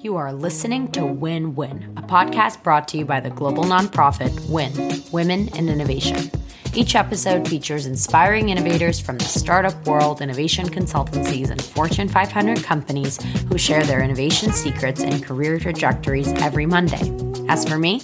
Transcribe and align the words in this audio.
You 0.00 0.14
are 0.14 0.32
listening 0.32 0.92
to 0.92 1.04
Win 1.04 1.56
Win, 1.56 1.92
a 1.96 2.02
podcast 2.02 2.62
brought 2.62 2.86
to 2.88 2.98
you 2.98 3.04
by 3.04 3.18
the 3.18 3.30
global 3.30 3.64
nonprofit 3.64 4.48
WIN, 4.48 5.02
Women 5.10 5.48
in 5.56 5.68
Innovation. 5.68 6.30
Each 6.72 6.94
episode 6.94 7.48
features 7.48 7.84
inspiring 7.84 8.50
innovators 8.50 9.00
from 9.00 9.18
the 9.18 9.24
startup 9.24 9.88
world, 9.88 10.22
innovation 10.22 10.68
consultancies, 10.68 11.50
and 11.50 11.60
Fortune 11.60 12.08
500 12.08 12.62
companies 12.62 13.20
who 13.48 13.58
share 13.58 13.82
their 13.82 14.00
innovation 14.00 14.52
secrets 14.52 15.00
and 15.00 15.24
career 15.24 15.58
trajectories 15.58 16.28
every 16.34 16.64
Monday. 16.64 17.12
As 17.48 17.68
for 17.68 17.76
me, 17.76 18.02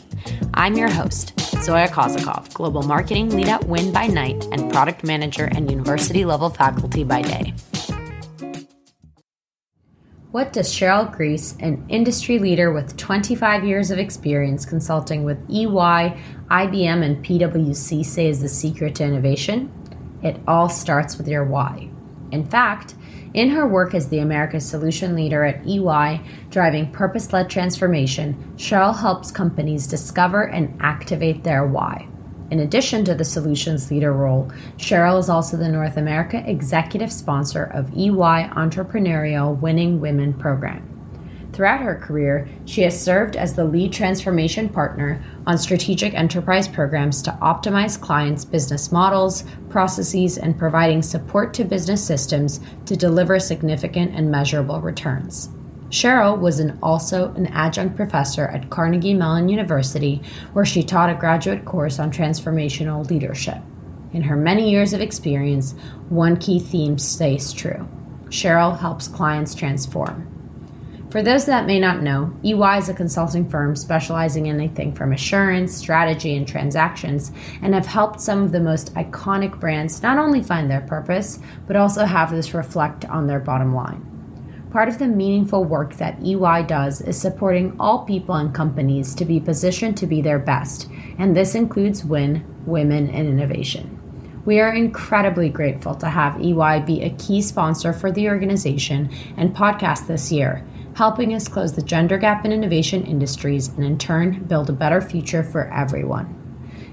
I'm 0.55 0.77
your 0.77 0.91
host, 0.91 1.39
Zoya 1.63 1.87
Kozakov, 1.87 2.53
Global 2.55 2.83
Marketing 2.83 3.31
Lead 3.31 3.49
at 3.49 3.69
WIN 3.69 3.93
by 3.93 4.09
night 4.09 4.45
and 4.51 4.73
Product 4.73 5.05
Manager 5.05 5.45
and 5.45 5.71
University 5.71 6.25
level 6.25 6.51
faculty 6.51 7.05
by 7.05 7.23
day. 7.23 7.55
What 10.35 10.53
does 10.53 10.69
Cheryl 10.69 11.13
Grease, 11.13 11.55
an 11.61 11.87
industry 11.89 12.41
leader 12.41 12.73
with 12.73 12.97
25 12.97 13.63
years 13.63 13.93
of 13.93 14.01
experience 14.01 14.67
consulting 14.67 15.23
with 15.23 15.39
EY, 15.49 16.21
IBM, 16.51 17.05
and 17.05 17.25
PwC, 17.25 18.05
say 18.05 18.27
is 18.27 18.43
the 18.43 18.49
secret 18.49 18.97
to 18.97 19.05
innovation? 19.05 19.71
It 20.25 20.41
all 20.49 20.69
starts 20.69 21.17
with 21.19 21.29
your 21.29 21.45
why. 21.45 21.89
In 22.33 22.45
fact, 22.45 22.97
in 23.33 23.51
her 23.51 23.69
work 23.69 23.95
as 23.95 24.09
the 24.09 24.19
America's 24.19 24.69
Solution 24.69 25.15
Leader 25.15 25.45
at 25.45 25.65
EY, 25.69 26.21
driving 26.51 26.91
purpose 26.91 27.33
led 27.33 27.49
transformation, 27.49 28.55
Cheryl 28.57 28.99
helps 28.99 29.31
companies 29.31 29.87
discover 29.87 30.49
and 30.49 30.77
activate 30.81 31.45
their 31.45 31.65
why. 31.65 32.09
In 32.55 32.61
addition 32.61 33.05
to 33.07 33.17
the 33.17 33.25
solutions 33.25 33.91
leader 33.91 34.13
role, 34.13 34.49
Cheryl 34.77 35.19
is 35.19 35.29
also 35.29 35.57
the 35.57 35.69
North 35.69 35.97
America 35.97 36.41
executive 36.49 37.13
sponsor 37.13 37.65
of 37.65 37.93
EY 37.95 38.49
Entrepreneurial 38.55 39.59
Winning 39.59 39.99
Women 39.99 40.33
program. 40.33 40.89
Throughout 41.53 41.81
her 41.81 41.97
career, 41.97 42.47
she 42.65 42.83
has 42.83 43.03
served 43.03 43.35
as 43.35 43.55
the 43.55 43.65
lead 43.65 43.93
transformation 43.93 44.69
partner 44.69 45.21
on 45.49 45.59
strategic 45.59 46.15
enterprise 46.15 46.69
programs 46.69 47.23
to 47.23 47.37
optimize 47.43 48.01
clients' 48.01 48.45
business 48.45 48.93
models, 48.93 49.43
processes, 49.69 50.39
and 50.39 50.57
providing 50.57 51.03
support 51.03 51.55
to 51.55 51.65
business 51.65 52.07
systems 52.07 52.61
to 52.87 52.95
deliver 52.95 53.41
significant 53.41 54.15
and 54.15 54.31
measurable 54.31 54.81
returns. 54.81 55.49
Cheryl 55.91 56.39
was 56.39 56.61
an, 56.61 56.79
also 56.83 57.33
an 57.35 57.47
adjunct 57.49 57.97
professor 57.97 58.47
at 58.47 58.71
Carnegie 58.71 59.15
Mellon 59.15 59.49
University, 59.49 60.23
where 60.53 60.65
she 60.65 60.83
taught 60.83 61.11
a 61.11 61.15
graduate 61.15 61.65
course 61.65 61.99
on 61.99 62.11
transformational 62.11 63.09
leadership. 63.09 63.59
In 64.13 64.23
her 64.23 64.37
many 64.37 64.71
years 64.71 64.93
of 64.93 65.01
experience, 65.01 65.73
one 66.09 66.37
key 66.37 66.59
theme 66.59 66.99
stays 66.99 67.53
true 67.53 67.89
Cheryl 68.27 68.79
helps 68.79 69.07
clients 69.07 69.55
transform. 69.55 70.31
For 71.11 71.23
those 71.23 71.47
that 71.47 71.67
may 71.67 71.79
not 71.79 72.03
know, 72.03 72.35
EY 72.43 72.79
is 72.79 72.89
a 72.89 72.95
consulting 72.95 73.49
firm 73.49 73.77
specializing 73.77 74.47
in 74.47 74.57
anything 74.57 74.93
from 74.93 75.13
assurance, 75.13 75.73
strategy, 75.73 76.37
and 76.37 76.49
transactions, 76.49 77.31
and 77.63 77.73
have 77.73 77.87
helped 77.87 78.21
some 78.21 78.43
of 78.43 78.51
the 78.51 78.59
most 78.59 78.93
iconic 78.95 79.61
brands 79.61 80.03
not 80.03 80.19
only 80.19 80.43
find 80.43 80.69
their 80.69 80.81
purpose, 80.81 81.39
but 81.69 81.77
also 81.77 82.05
have 82.05 82.33
this 82.33 82.53
reflect 82.53 83.05
on 83.05 83.29
their 83.29 83.39
bottom 83.39 83.73
line. 83.73 84.14
Part 84.75 84.89
of 84.89 84.99
the 84.99 85.07
meaningful 85.07 85.63
work 85.63 85.95
that 85.99 86.19
EY 86.21 86.65
does 86.65 87.01
is 87.01 87.17
supporting 87.17 87.77
all 87.79 88.05
people 88.05 88.35
and 88.35 88.53
companies 88.53 89.15
to 89.15 89.25
be 89.25 89.39
positioned 89.39 89.97
to 89.99 90.07
be 90.09 90.21
their 90.21 90.41
best, 90.41 90.89
and 91.17 91.37
this 91.37 91.55
includes 91.55 92.05
WIN, 92.05 92.45
Women 92.67 93.09
in 93.09 93.29
Innovation. 93.29 94.43
We 94.45 94.59
are 94.59 94.75
incredibly 94.75 95.49
grateful 95.49 95.95
to 95.95 96.09
have 96.09 96.43
EY 96.43 96.81
be 96.81 97.03
a 97.03 97.15
key 97.19 97.41
sponsor 97.41 97.93
for 97.93 98.11
the 98.11 98.29
organization 98.29 99.11
and 99.37 99.55
podcast 99.55 100.09
this 100.09 100.33
year, 100.33 100.67
helping 100.97 101.35
us 101.35 101.47
close 101.47 101.73
the 101.75 101.81
gender 101.81 102.19
gap 102.19 102.45
in 102.45 102.51
innovation 102.51 103.05
industries 103.05 103.69
and 103.69 103.85
in 103.85 103.97
turn 103.97 104.43
build 104.43 104.71
a 104.71 104.73
better 104.73 105.01
future 105.01 105.45
for 105.45 105.73
everyone. 105.73 106.35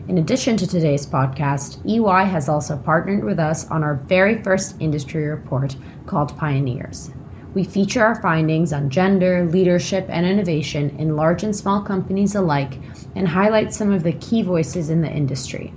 In 0.07 0.19
addition 0.19 0.55
to 0.57 0.67
today's 0.67 1.07
podcast, 1.07 1.83
EY 1.89 2.29
has 2.29 2.47
also 2.47 2.77
partnered 2.77 3.23
with 3.23 3.39
us 3.39 3.67
on 3.71 3.83
our 3.83 3.95
very 3.95 4.39
first 4.43 4.75
industry 4.79 5.25
report 5.25 5.75
called 6.05 6.37
Pioneers. 6.37 7.09
We 7.53 7.65
feature 7.65 8.01
our 8.01 8.21
findings 8.21 8.71
on 8.71 8.89
gender, 8.89 9.45
leadership, 9.45 10.05
and 10.07 10.25
innovation 10.25 10.95
in 10.97 11.17
large 11.17 11.43
and 11.43 11.53
small 11.53 11.81
companies 11.81 12.33
alike 12.33 12.79
and 13.13 13.27
highlight 13.27 13.73
some 13.73 13.91
of 13.91 14.03
the 14.03 14.13
key 14.13 14.41
voices 14.41 14.89
in 14.89 15.01
the 15.01 15.11
industry. 15.11 15.73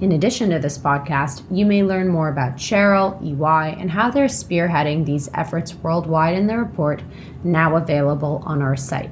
In 0.00 0.12
addition 0.12 0.50
to 0.50 0.60
this 0.60 0.78
podcast, 0.78 1.42
you 1.50 1.66
may 1.66 1.82
learn 1.82 2.06
more 2.06 2.28
about 2.28 2.54
Cheryl, 2.54 3.20
EY, 3.20 3.80
and 3.80 3.90
how 3.90 4.12
they're 4.12 4.26
spearheading 4.26 5.04
these 5.04 5.28
efforts 5.34 5.74
worldwide 5.74 6.36
in 6.36 6.46
the 6.46 6.56
report, 6.56 7.02
now 7.42 7.74
available 7.74 8.40
on 8.46 8.62
our 8.62 8.76
site. 8.76 9.10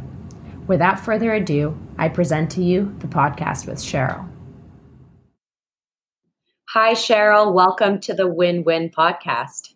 Without 0.69 1.00
further 1.00 1.34
ado, 1.34 1.77
I 1.99 2.09
present 2.09 2.53
to 2.53 2.62
you 2.62 2.94
the 3.00 3.09
podcast 3.09 3.67
with 3.67 3.78
Cheryl. 3.78 4.28
Hi, 6.73 6.93
Cheryl. 6.93 7.53
Welcome 7.53 7.99
to 8.03 8.15
the 8.15 8.28
Win 8.28 8.62
Win 8.62 8.91
podcast. 8.91 9.75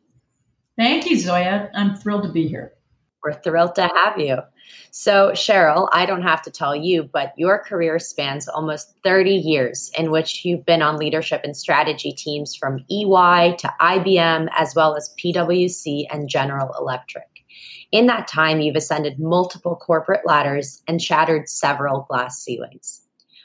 Thank 0.81 1.11
you, 1.11 1.19
Zoya. 1.19 1.69
I'm 1.75 1.95
thrilled 1.95 2.23
to 2.23 2.31
be 2.31 2.49
here. 2.49 2.73
We're 3.23 3.35
thrilled 3.35 3.75
to 3.75 3.91
have 3.95 4.19
you. 4.19 4.39
So, 4.93 5.33
Cheryl, 5.33 5.91
I 5.93 6.07
don't 6.07 6.23
have 6.23 6.41
to 6.41 6.51
tell 6.51 6.75
you, 6.75 7.03
but 7.03 7.35
your 7.37 7.59
career 7.59 7.99
spans 7.99 8.49
almost 8.49 8.95
30 9.05 9.31
years 9.31 9.91
in 9.99 10.11
which 10.11 10.43
you've 10.43 10.65
been 10.65 10.81
on 10.81 10.97
leadership 10.97 11.43
and 11.45 11.55
strategy 11.55 12.13
teams 12.13 12.57
from 12.57 12.79
EY 12.91 13.57
to 13.59 13.75
IBM, 13.79 14.49
as 14.57 14.75
well 14.75 14.97
as 14.97 15.15
PwC 15.23 16.07
and 16.11 16.31
General 16.31 16.75
Electric. 16.79 17.29
In 17.93 18.07
that 18.07 18.27
time, 18.27 18.63
you've 18.63 18.75
ascended 18.75 19.21
multiple 19.21 19.77
corporate 19.77 20.25
ladders 20.25 20.83
and 20.89 21.03
shattered 21.03 21.47
several 21.51 22.07
glass 22.09 22.43
ceilings. 22.43 23.03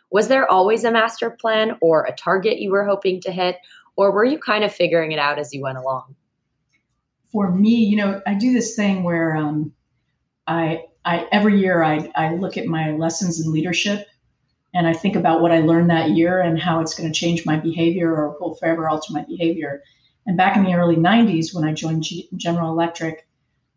Was 0.09 0.29
there 0.29 0.49
always 0.49 0.85
a 0.85 0.91
master 0.91 1.31
plan 1.31 1.75
or 1.81 2.05
a 2.05 2.15
target 2.15 2.61
you 2.61 2.71
were 2.71 2.85
hoping 2.85 3.19
to 3.19 3.31
hit, 3.33 3.57
or 3.97 4.13
were 4.13 4.23
you 4.23 4.39
kind 4.39 4.63
of 4.63 4.73
figuring 4.73 5.11
it 5.11 5.19
out 5.19 5.37
as 5.37 5.53
you 5.53 5.61
went 5.61 5.77
along? 5.77 6.15
For 7.35 7.51
me, 7.51 7.75
you 7.75 7.97
know, 7.97 8.21
I 8.25 8.33
do 8.33 8.53
this 8.53 8.77
thing 8.77 9.03
where 9.03 9.35
um, 9.35 9.73
I, 10.47 10.85
I 11.03 11.27
every 11.33 11.59
year 11.59 11.83
I, 11.83 12.09
I 12.15 12.35
look 12.35 12.55
at 12.55 12.65
my 12.65 12.91
lessons 12.91 13.45
in 13.45 13.51
leadership 13.51 14.07
and 14.73 14.87
I 14.87 14.93
think 14.93 15.17
about 15.17 15.41
what 15.41 15.51
I 15.51 15.59
learned 15.59 15.89
that 15.89 16.11
year 16.11 16.39
and 16.39 16.57
how 16.57 16.79
it's 16.79 16.95
going 16.95 17.11
to 17.11 17.19
change 17.19 17.45
my 17.45 17.57
behavior 17.57 18.09
or 18.09 18.37
will 18.39 18.55
forever 18.55 18.87
alter 18.87 19.11
my 19.11 19.25
behavior. 19.25 19.83
And 20.25 20.37
back 20.37 20.55
in 20.55 20.63
the 20.63 20.75
early 20.75 20.95
90s, 20.95 21.53
when 21.53 21.65
I 21.65 21.73
joined 21.73 22.03
G- 22.03 22.29
General 22.37 22.71
Electric, 22.71 23.27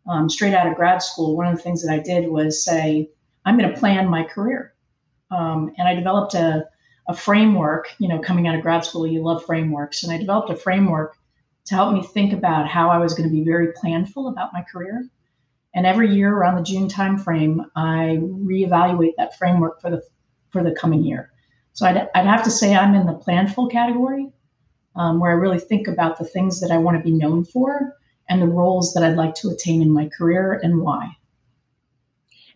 um, 0.07 0.29
straight 0.29 0.53
out 0.53 0.67
of 0.67 0.75
grad 0.75 1.03
school, 1.03 1.35
one 1.35 1.47
of 1.47 1.57
the 1.57 1.61
things 1.61 1.85
that 1.85 1.93
I 1.93 1.99
did 1.99 2.29
was 2.29 2.63
say, 2.63 3.09
I'm 3.43 3.57
going 3.57 3.69
to 3.69 3.77
plan 3.77 4.07
my 4.07 4.23
career. 4.23 4.73
Um, 5.31 5.73
and 5.77 5.85
I 5.85 5.95
developed 5.95 6.33
a, 6.33 6.63
a 7.09 7.13
framework, 7.13 7.93
you 7.99 8.07
know, 8.07 8.19
coming 8.19 8.47
out 8.47 8.55
of 8.55 8.61
grad 8.61 8.85
school, 8.85 9.05
you 9.05 9.21
love 9.21 9.43
frameworks. 9.45 10.01
And 10.01 10.13
I 10.13 10.17
developed 10.17 10.49
a 10.49 10.55
framework 10.55 11.17
to 11.69 11.75
help 11.75 11.93
me 11.93 12.01
think 12.01 12.33
about 12.33 12.67
how 12.67 12.89
I 12.89 12.97
was 12.97 13.13
going 13.13 13.29
to 13.29 13.35
be 13.35 13.43
very 13.43 13.67
planful 13.73 14.31
about 14.31 14.53
my 14.53 14.63
career. 14.63 15.07
And 15.75 15.85
every 15.85 16.11
year 16.11 16.35
around 16.35 16.55
the 16.55 16.63
June 16.63 16.87
timeframe, 16.87 17.63
I 17.75 18.17
reevaluate 18.19 19.13
that 19.17 19.37
framework 19.37 19.79
for 19.79 19.91
the 19.91 20.01
for 20.49 20.63
the 20.63 20.71
coming 20.71 21.03
year. 21.03 21.31
So 21.73 21.85
I'd, 21.85 22.09
I'd 22.15 22.25
have 22.25 22.43
to 22.45 22.49
say 22.49 22.75
I'm 22.75 22.95
in 22.95 23.05
the 23.05 23.13
planful 23.13 23.71
category, 23.71 24.31
um, 24.95 25.19
where 25.19 25.29
I 25.29 25.35
really 25.35 25.59
think 25.59 25.87
about 25.87 26.17
the 26.17 26.25
things 26.25 26.59
that 26.61 26.71
I 26.71 26.79
want 26.79 26.97
to 26.97 27.03
be 27.03 27.15
known 27.15 27.45
for 27.45 27.95
and 28.27 28.41
the 28.41 28.47
roles 28.47 28.95
that 28.95 29.03
I'd 29.03 29.15
like 29.15 29.35
to 29.35 29.49
attain 29.49 29.83
in 29.83 29.91
my 29.91 30.09
career 30.09 30.59
and 30.63 30.81
why. 30.81 31.11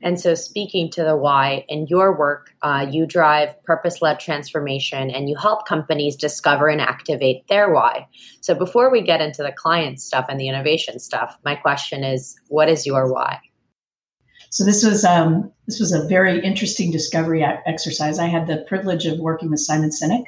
And 0.04 0.20
so, 0.20 0.36
speaking 0.36 0.92
to 0.92 1.04
the 1.04 1.16
why, 1.16 1.66
in 1.70 1.88
your 1.88 2.16
work, 2.16 2.54
uh, 2.62 2.86
you 2.92 3.06
drive 3.06 3.56
purpose 3.64 4.02
led 4.02 4.20
transformation 4.20 5.10
and 5.10 5.30
you 5.30 5.38
help 5.38 5.66
companies 5.66 6.18
discover 6.18 6.68
and 6.68 6.82
activate 6.82 7.48
their 7.48 7.74
why. 7.74 8.06
So, 8.42 8.54
before 8.54 8.92
we 8.92 9.02
get 9.02 9.22
into 9.22 9.42
the 9.42 9.54
client 9.54 10.02
stuff 10.02 10.26
and 10.28 10.40
the 10.40 10.50
innovation 10.50 11.00
stuff, 11.00 11.38
my 11.46 11.56
question 11.56 12.04
is 12.04 12.36
what 12.50 12.68
is 12.68 12.86
your 12.86 13.12
why? 13.12 13.40
So 14.50 14.64
this 14.64 14.84
was 14.84 15.04
um, 15.04 15.52
this 15.68 15.80
was 15.80 15.94
a 15.94 16.08
very 16.08 16.40
interesting 16.44 16.92
discovery 16.92 17.44
exercise. 17.44 18.20
I 18.20 18.28
had 18.28 18.46
the 18.46 18.66
privilege 18.68 19.08
of 19.08 19.18
working 19.18 19.50
with 19.50 19.62
Simon 19.62 19.90
Sinek 19.90 20.26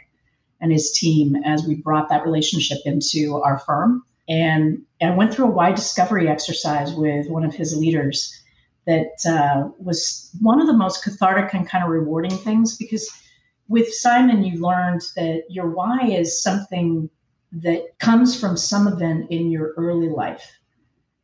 and 0.62 0.72
his 0.72 0.92
team 0.94 1.36
as 1.45 1.68
we 1.68 1.75
brought 1.75 2.10
that 2.10 2.25
relationship 2.25 2.80
into 2.86 3.39
our 3.44 3.60
firm, 3.60 4.04
and 4.27 4.81
I 5.00 5.12
went 5.12 5.33
through 5.33 5.45
a 5.45 5.51
why 5.51 5.74
discovery 5.74 6.27
exercise 6.27 6.94
with 6.94 7.30
one 7.30 7.44
of 7.44 7.54
his 7.54 7.77
leaders 7.77 8.33
that 8.86 9.16
uh, 9.28 9.70
was 9.80 10.32
one 10.42 10.62
of 10.62 10.68
the 10.68 10.74
most 10.74 11.04
cathartic 11.04 11.54
and 11.54 11.68
kind 11.68 11.84
of 11.84 11.90
rewarding 11.90 12.38
things 12.38 12.78
because 12.78 13.10
with 13.68 13.92
Simon, 13.94 14.44
you 14.44 14.62
learned 14.62 15.02
that 15.16 15.44
your 15.50 15.70
why 15.70 16.06
is 16.08 16.42
something 16.42 17.10
that 17.52 17.98
comes 18.00 18.40
from 18.40 18.58
some 18.58 18.88
event 18.88 19.32
in 19.32 19.50
your 19.50 19.74
early 19.78 20.10
life. 20.10 20.60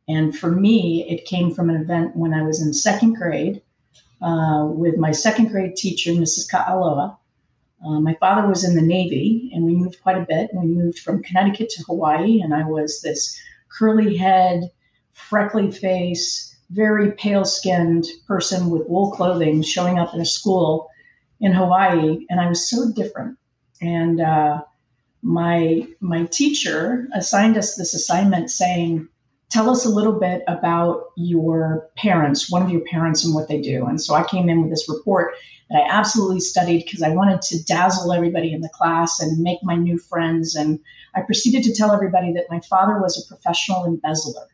And 0.08 0.36
for 0.36 0.50
me, 0.50 1.06
it 1.08 1.24
came 1.24 1.54
from 1.54 1.70
an 1.70 1.80
event 1.80 2.16
when 2.16 2.34
I 2.34 2.42
was 2.42 2.60
in 2.60 2.72
second 2.72 3.14
grade 3.14 3.62
uh, 4.20 4.66
with 4.66 4.96
my 4.96 5.12
second 5.12 5.48
grade 5.50 5.76
teacher, 5.76 6.10
Mrs. 6.10 6.50
Ka'aloa. 6.50 7.16
Uh, 7.84 8.00
my 8.00 8.14
father 8.14 8.48
was 8.48 8.64
in 8.64 8.76
the 8.76 8.82
Navy, 8.82 9.50
and 9.52 9.64
we 9.64 9.74
moved 9.74 10.02
quite 10.02 10.16
a 10.16 10.26
bit. 10.28 10.50
We 10.54 10.66
moved 10.66 11.00
from 11.00 11.22
Connecticut 11.22 11.68
to 11.70 11.84
Hawaii, 11.84 12.40
and 12.40 12.54
I 12.54 12.64
was 12.64 13.02
this 13.02 13.36
curly 13.68 14.16
head, 14.16 14.70
freckly 15.12 15.70
face, 15.70 16.51
very 16.72 17.12
pale 17.12 17.44
skinned 17.44 18.06
person 18.26 18.70
with 18.70 18.88
wool 18.88 19.10
clothing 19.12 19.62
showing 19.62 19.98
up 19.98 20.14
in 20.14 20.20
a 20.20 20.24
school 20.24 20.88
in 21.40 21.52
Hawaii, 21.52 22.24
and 22.30 22.40
I 22.40 22.48
was 22.48 22.68
so 22.68 22.90
different. 22.92 23.36
And 23.80 24.20
uh, 24.20 24.62
my 25.22 25.86
my 26.00 26.24
teacher 26.26 27.08
assigned 27.14 27.56
us 27.58 27.74
this 27.74 27.94
assignment 27.94 28.50
saying, 28.50 29.08
"Tell 29.50 29.68
us 29.68 29.84
a 29.84 29.90
little 29.90 30.18
bit 30.18 30.42
about 30.48 31.10
your 31.16 31.90
parents, 31.96 32.50
one 32.50 32.62
of 32.62 32.70
your 32.70 32.82
parents, 32.90 33.24
and 33.24 33.34
what 33.34 33.48
they 33.48 33.60
do." 33.60 33.86
And 33.86 34.00
so 34.00 34.14
I 34.14 34.24
came 34.24 34.48
in 34.48 34.62
with 34.62 34.70
this 34.70 34.88
report 34.88 35.34
that 35.68 35.82
I 35.82 35.88
absolutely 35.88 36.40
studied 36.40 36.84
because 36.84 37.02
I 37.02 37.10
wanted 37.10 37.42
to 37.42 37.64
dazzle 37.64 38.12
everybody 38.12 38.52
in 38.52 38.60
the 38.60 38.68
class 38.70 39.20
and 39.20 39.42
make 39.42 39.58
my 39.62 39.74
new 39.74 39.98
friends. 39.98 40.54
And 40.54 40.78
I 41.14 41.22
proceeded 41.22 41.64
to 41.64 41.74
tell 41.74 41.92
everybody 41.92 42.32
that 42.32 42.50
my 42.50 42.60
father 42.60 43.00
was 43.00 43.18
a 43.18 43.28
professional 43.28 43.84
embezzler. 43.84 44.46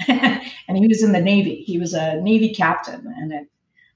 and 0.08 0.78
he 0.78 0.86
was 0.86 1.02
in 1.02 1.12
the 1.12 1.20
Navy. 1.20 1.62
He 1.66 1.78
was 1.78 1.94
a 1.94 2.20
Navy 2.20 2.54
captain, 2.54 3.12
and 3.18 3.32
it 3.32 3.48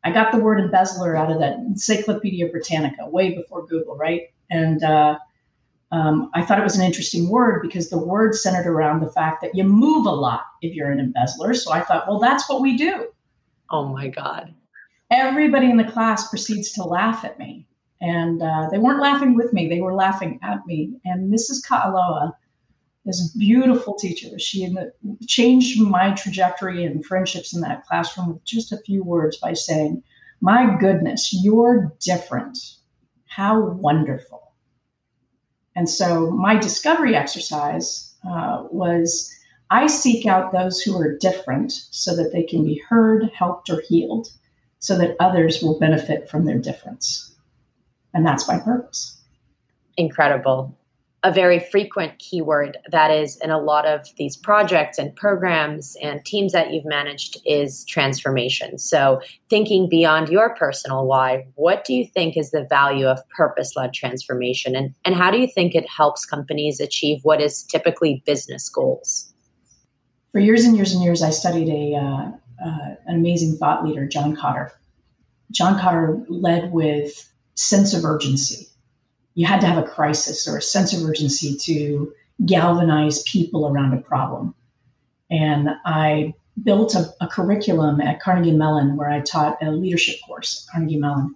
I 0.04 0.12
got 0.12 0.32
the 0.32 0.38
word 0.38 0.60
embezzler 0.60 1.16
out 1.16 1.32
of 1.32 1.40
that 1.40 1.54
Encyclopedia 1.54 2.48
Britannica 2.48 3.08
way 3.08 3.34
before 3.34 3.66
Google, 3.66 3.96
right? 3.96 4.28
And 4.50 4.84
uh, 4.84 5.18
um, 5.92 6.30
I 6.34 6.42
thought 6.42 6.58
it 6.58 6.64
was 6.64 6.76
an 6.76 6.84
interesting 6.84 7.30
word 7.30 7.62
because 7.62 7.88
the 7.88 7.98
word 7.98 8.34
centered 8.34 8.66
around 8.66 9.00
the 9.00 9.10
fact 9.10 9.40
that 9.40 9.54
you 9.54 9.64
move 9.64 10.04
a 10.04 10.10
lot 10.10 10.42
if 10.60 10.74
you're 10.74 10.90
an 10.90 11.00
embezzler. 11.00 11.54
So 11.54 11.72
I 11.72 11.80
thought, 11.80 12.06
well, 12.06 12.18
that's 12.18 12.48
what 12.50 12.60
we 12.60 12.76
do. 12.76 13.08
Oh 13.70 13.88
my 13.88 14.08
God. 14.08 14.54
Everybody 15.10 15.70
in 15.70 15.78
the 15.78 15.90
class 15.90 16.28
proceeds 16.28 16.70
to 16.72 16.84
laugh 16.84 17.24
at 17.24 17.38
me. 17.38 17.66
And 18.02 18.42
uh, 18.42 18.68
they 18.70 18.78
weren't 18.78 19.00
laughing 19.00 19.34
with 19.34 19.54
me, 19.54 19.68
they 19.68 19.80
were 19.80 19.94
laughing 19.94 20.38
at 20.42 20.66
me. 20.66 21.00
And 21.06 21.32
Mrs. 21.32 21.66
Ka'aloa, 21.66 22.34
this 23.04 23.28
beautiful 23.36 23.94
teacher, 23.94 24.38
she 24.38 24.74
changed 25.26 25.80
my 25.80 26.12
trajectory 26.12 26.84
and 26.84 27.04
friendships 27.04 27.54
in 27.54 27.60
that 27.60 27.84
classroom 27.86 28.28
with 28.28 28.44
just 28.44 28.72
a 28.72 28.78
few 28.78 29.02
words 29.02 29.36
by 29.36 29.52
saying, 29.52 30.02
My 30.40 30.76
goodness, 30.78 31.30
you're 31.32 31.92
different. 32.00 32.58
How 33.26 33.60
wonderful. 33.60 34.52
And 35.76 35.88
so 35.88 36.30
my 36.30 36.56
discovery 36.56 37.14
exercise 37.14 38.14
uh, 38.26 38.64
was 38.70 39.30
I 39.70 39.86
seek 39.86 40.24
out 40.24 40.52
those 40.52 40.80
who 40.80 40.98
are 40.98 41.18
different 41.18 41.72
so 41.72 42.16
that 42.16 42.32
they 42.32 42.44
can 42.44 42.64
be 42.64 42.80
heard, 42.88 43.30
helped, 43.34 43.68
or 43.68 43.82
healed, 43.88 44.28
so 44.78 44.96
that 44.98 45.16
others 45.20 45.62
will 45.62 45.78
benefit 45.78 46.30
from 46.30 46.46
their 46.46 46.58
difference. 46.58 47.34
And 48.14 48.24
that's 48.24 48.48
my 48.48 48.58
purpose. 48.58 49.20
Incredible 49.96 50.76
a 51.24 51.32
very 51.32 51.58
frequent 51.58 52.18
keyword 52.18 52.76
that 52.90 53.10
is 53.10 53.38
in 53.42 53.50
a 53.50 53.58
lot 53.58 53.86
of 53.86 54.06
these 54.18 54.36
projects 54.36 54.98
and 54.98 55.16
programs 55.16 55.96
and 56.02 56.22
teams 56.26 56.52
that 56.52 56.70
you've 56.70 56.84
managed 56.84 57.38
is 57.46 57.82
transformation. 57.86 58.76
So, 58.76 59.22
thinking 59.48 59.88
beyond 59.88 60.28
your 60.28 60.54
personal 60.54 61.06
why, 61.06 61.46
what 61.54 61.84
do 61.86 61.94
you 61.94 62.06
think 62.06 62.36
is 62.36 62.50
the 62.50 62.66
value 62.68 63.06
of 63.06 63.26
purpose 63.30 63.74
led 63.74 63.94
transformation? 63.94 64.76
And, 64.76 64.94
and 65.06 65.14
how 65.14 65.30
do 65.30 65.38
you 65.38 65.48
think 65.48 65.74
it 65.74 65.88
helps 65.88 66.26
companies 66.26 66.78
achieve 66.78 67.20
what 67.22 67.40
is 67.40 67.62
typically 67.62 68.22
business 68.26 68.68
goals? 68.68 69.32
For 70.32 70.40
years 70.40 70.66
and 70.66 70.76
years 70.76 70.92
and 70.92 71.02
years, 71.02 71.22
I 71.22 71.30
studied 71.30 71.70
a, 71.70 71.96
uh, 71.96 72.32
uh, 72.62 72.94
an 73.06 73.16
amazing 73.16 73.56
thought 73.56 73.82
leader, 73.82 74.06
John 74.06 74.36
Kotter. 74.36 74.70
John 75.50 75.80
Kotter 75.80 76.22
led 76.28 76.70
with 76.72 77.32
sense 77.54 77.94
of 77.94 78.04
urgency 78.04 78.68
you 79.34 79.46
had 79.46 79.60
to 79.60 79.66
have 79.66 79.82
a 79.82 79.86
crisis 79.86 80.48
or 80.48 80.56
a 80.56 80.62
sense 80.62 80.92
of 80.92 81.08
urgency 81.08 81.56
to 81.56 82.12
galvanize 82.46 83.22
people 83.24 83.68
around 83.68 83.92
a 83.92 84.00
problem. 84.00 84.54
And 85.30 85.70
I 85.84 86.34
built 86.62 86.94
a, 86.94 87.12
a, 87.20 87.26
curriculum 87.26 88.00
at 88.00 88.20
Carnegie 88.20 88.52
Mellon 88.52 88.96
where 88.96 89.10
I 89.10 89.20
taught 89.20 89.62
a 89.62 89.72
leadership 89.72 90.16
course 90.26 90.64
at 90.64 90.72
Carnegie 90.72 90.98
Mellon. 90.98 91.34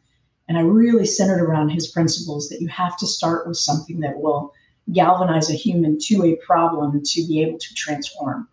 And 0.48 0.56
I 0.56 0.60
really 0.60 1.04
centered 1.04 1.42
around 1.42 1.70
his 1.70 1.88
principles 1.88 2.48
that 2.48 2.60
you 2.60 2.68
have 2.68 2.96
to 2.98 3.06
start 3.06 3.46
with 3.46 3.56
something 3.56 4.00
that 4.00 4.20
will 4.20 4.52
galvanize 4.92 5.50
a 5.50 5.54
human 5.54 5.98
to 6.02 6.24
a 6.24 6.36
problem 6.36 7.02
to 7.04 7.26
be 7.26 7.42
able 7.42 7.58
to 7.58 7.74
transform. 7.74 8.48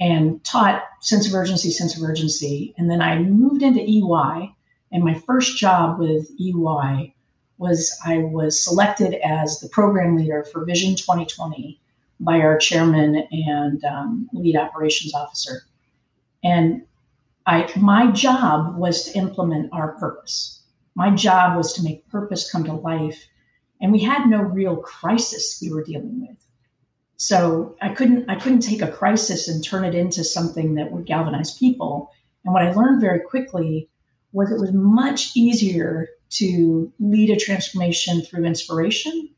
And 0.00 0.42
taught 0.44 0.84
sense 1.00 1.26
of 1.26 1.34
urgency, 1.34 1.70
sense 1.70 1.96
of 1.96 2.02
urgency. 2.04 2.74
And 2.78 2.88
then 2.88 3.02
I 3.02 3.18
moved 3.18 3.62
into 3.62 3.80
EY. 3.80 4.54
And 4.92 5.04
my 5.04 5.14
first 5.14 5.58
job 5.58 5.98
with 5.98 6.30
EY 6.40 7.12
was 7.58 7.96
I 8.04 8.18
was 8.18 8.62
selected 8.62 9.14
as 9.14 9.60
the 9.60 9.68
program 9.68 10.16
leader 10.16 10.44
for 10.44 10.64
Vision 10.64 10.96
2020 10.96 11.80
by 12.20 12.40
our 12.40 12.56
chairman 12.56 13.26
and 13.30 13.84
um, 13.84 14.28
lead 14.32 14.56
operations 14.56 15.14
officer. 15.14 15.62
And 16.42 16.82
I, 17.46 17.70
my 17.76 18.10
job 18.10 18.76
was 18.76 19.04
to 19.04 19.18
implement 19.18 19.72
our 19.72 19.92
purpose. 19.98 20.62
My 20.94 21.14
job 21.14 21.56
was 21.56 21.72
to 21.74 21.82
make 21.82 22.08
purpose 22.08 22.50
come 22.50 22.64
to 22.64 22.72
life. 22.72 23.26
And 23.80 23.92
we 23.92 24.00
had 24.00 24.28
no 24.28 24.40
real 24.40 24.76
crisis 24.76 25.58
we 25.62 25.72
were 25.72 25.84
dealing 25.84 26.20
with. 26.20 26.36
So 27.16 27.76
I 27.82 27.88
couldn't 27.94 28.28
I 28.30 28.36
couldn't 28.36 28.60
take 28.60 28.82
a 28.82 28.92
crisis 28.92 29.48
and 29.48 29.62
turn 29.62 29.84
it 29.84 29.94
into 29.94 30.22
something 30.22 30.74
that 30.74 30.92
would 30.92 31.06
galvanize 31.06 31.56
people. 31.56 32.12
And 32.44 32.54
what 32.54 32.62
I 32.62 32.72
learned 32.72 33.00
very 33.00 33.20
quickly 33.20 33.88
was 34.32 34.52
it 34.52 34.60
was 34.60 34.72
much 34.72 35.36
easier 35.36 36.08
to 36.30 36.92
lead 36.98 37.30
a 37.30 37.36
transformation 37.36 38.22
through 38.22 38.44
inspiration 38.44 39.30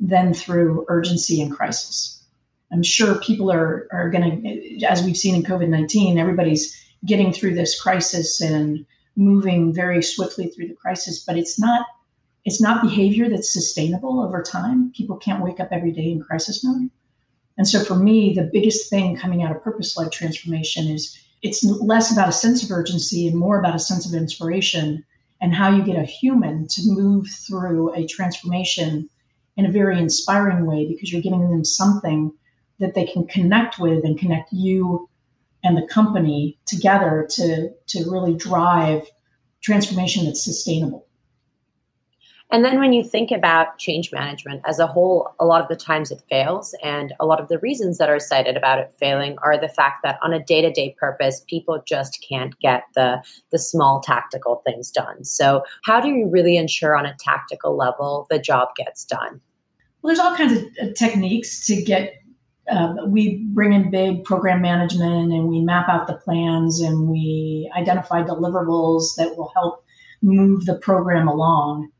than 0.00 0.34
through 0.34 0.84
urgency 0.88 1.40
and 1.40 1.52
crisis. 1.52 2.22
I'm 2.72 2.82
sure 2.82 3.20
people 3.20 3.52
are, 3.52 3.86
are 3.92 4.10
going 4.10 4.42
to, 4.42 4.86
as 4.86 5.02
we've 5.02 5.16
seen 5.16 5.34
in 5.34 5.42
COVID 5.42 5.68
19, 5.68 6.18
everybody's 6.18 6.76
getting 7.04 7.32
through 7.32 7.54
this 7.54 7.80
crisis 7.80 8.40
and 8.40 8.84
moving 9.16 9.74
very 9.74 10.02
swiftly 10.02 10.48
through 10.48 10.68
the 10.68 10.74
crisis, 10.74 11.22
but 11.24 11.36
it's 11.36 11.58
not. 11.58 11.86
It's 12.44 12.60
not 12.60 12.82
behavior 12.82 13.28
that's 13.30 13.52
sustainable 13.52 14.20
over 14.20 14.42
time. 14.42 14.90
People 14.96 15.16
can't 15.16 15.44
wake 15.44 15.60
up 15.60 15.68
every 15.70 15.92
day 15.92 16.10
in 16.10 16.20
crisis 16.20 16.64
mode. 16.64 16.90
And 17.56 17.68
so 17.68 17.84
for 17.84 17.94
me, 17.94 18.34
the 18.34 18.50
biggest 18.52 18.90
thing 18.90 19.16
coming 19.16 19.44
out 19.44 19.54
of 19.54 19.62
purpose 19.62 19.96
led 19.96 20.10
transformation 20.10 20.88
is 20.88 21.16
it's 21.42 21.62
less 21.62 22.10
about 22.10 22.28
a 22.28 22.32
sense 22.32 22.64
of 22.64 22.72
urgency 22.72 23.28
and 23.28 23.38
more 23.38 23.60
about 23.60 23.76
a 23.76 23.78
sense 23.78 24.06
of 24.06 24.20
inspiration 24.20 25.04
and 25.42 25.52
how 25.52 25.68
you 25.70 25.82
get 25.82 25.96
a 25.96 26.04
human 26.04 26.68
to 26.68 26.82
move 26.86 27.26
through 27.28 27.92
a 27.94 28.06
transformation 28.06 29.10
in 29.56 29.66
a 29.66 29.70
very 29.72 29.98
inspiring 29.98 30.64
way 30.64 30.86
because 30.86 31.12
you're 31.12 31.20
giving 31.20 31.50
them 31.50 31.64
something 31.64 32.32
that 32.78 32.94
they 32.94 33.04
can 33.04 33.26
connect 33.26 33.78
with 33.78 34.04
and 34.04 34.18
connect 34.18 34.52
you 34.52 35.08
and 35.64 35.76
the 35.76 35.86
company 35.88 36.58
together 36.64 37.26
to 37.30 37.70
to 37.88 38.10
really 38.10 38.34
drive 38.34 39.06
transformation 39.60 40.24
that's 40.24 40.42
sustainable 40.42 41.06
and 42.52 42.62
then 42.66 42.78
when 42.78 42.92
you 42.92 43.02
think 43.02 43.30
about 43.30 43.78
change 43.78 44.12
management 44.12 44.60
as 44.66 44.78
a 44.78 44.86
whole, 44.86 45.34
a 45.40 45.46
lot 45.46 45.62
of 45.62 45.68
the 45.68 45.74
times 45.74 46.10
it 46.10 46.22
fails. 46.28 46.74
And 46.82 47.14
a 47.18 47.24
lot 47.24 47.40
of 47.40 47.48
the 47.48 47.58
reasons 47.58 47.96
that 47.96 48.10
are 48.10 48.20
cited 48.20 48.58
about 48.58 48.78
it 48.78 48.92
failing 49.00 49.38
are 49.42 49.58
the 49.58 49.70
fact 49.70 50.02
that 50.02 50.18
on 50.22 50.34
a 50.34 50.44
day 50.44 50.60
to 50.60 50.70
day 50.70 50.94
purpose, 51.00 51.42
people 51.48 51.82
just 51.88 52.24
can't 52.28 52.54
get 52.60 52.82
the, 52.94 53.22
the 53.52 53.58
small 53.58 54.02
tactical 54.02 54.62
things 54.66 54.90
done. 54.90 55.24
So, 55.24 55.62
how 55.84 55.98
do 55.98 56.08
you 56.08 56.28
really 56.28 56.58
ensure 56.58 56.94
on 56.94 57.06
a 57.06 57.16
tactical 57.18 57.74
level 57.74 58.26
the 58.28 58.38
job 58.38 58.68
gets 58.76 59.06
done? 59.06 59.40
Well, 60.02 60.14
there's 60.14 60.18
all 60.18 60.36
kinds 60.36 60.52
of 60.52 60.64
uh, 60.82 60.92
techniques 60.94 61.64
to 61.68 61.82
get. 61.82 62.16
Uh, 62.70 62.94
we 63.06 63.44
bring 63.54 63.72
in 63.72 63.90
big 63.90 64.24
program 64.24 64.60
management 64.60 65.32
and 65.32 65.48
we 65.48 65.60
map 65.60 65.88
out 65.88 66.06
the 66.06 66.14
plans 66.14 66.80
and 66.80 67.08
we 67.08 67.72
identify 67.74 68.22
deliverables 68.22 69.16
that 69.16 69.36
will 69.36 69.50
help 69.54 69.84
move 70.20 70.66
the 70.66 70.76
program 70.76 71.26
along. 71.26 71.90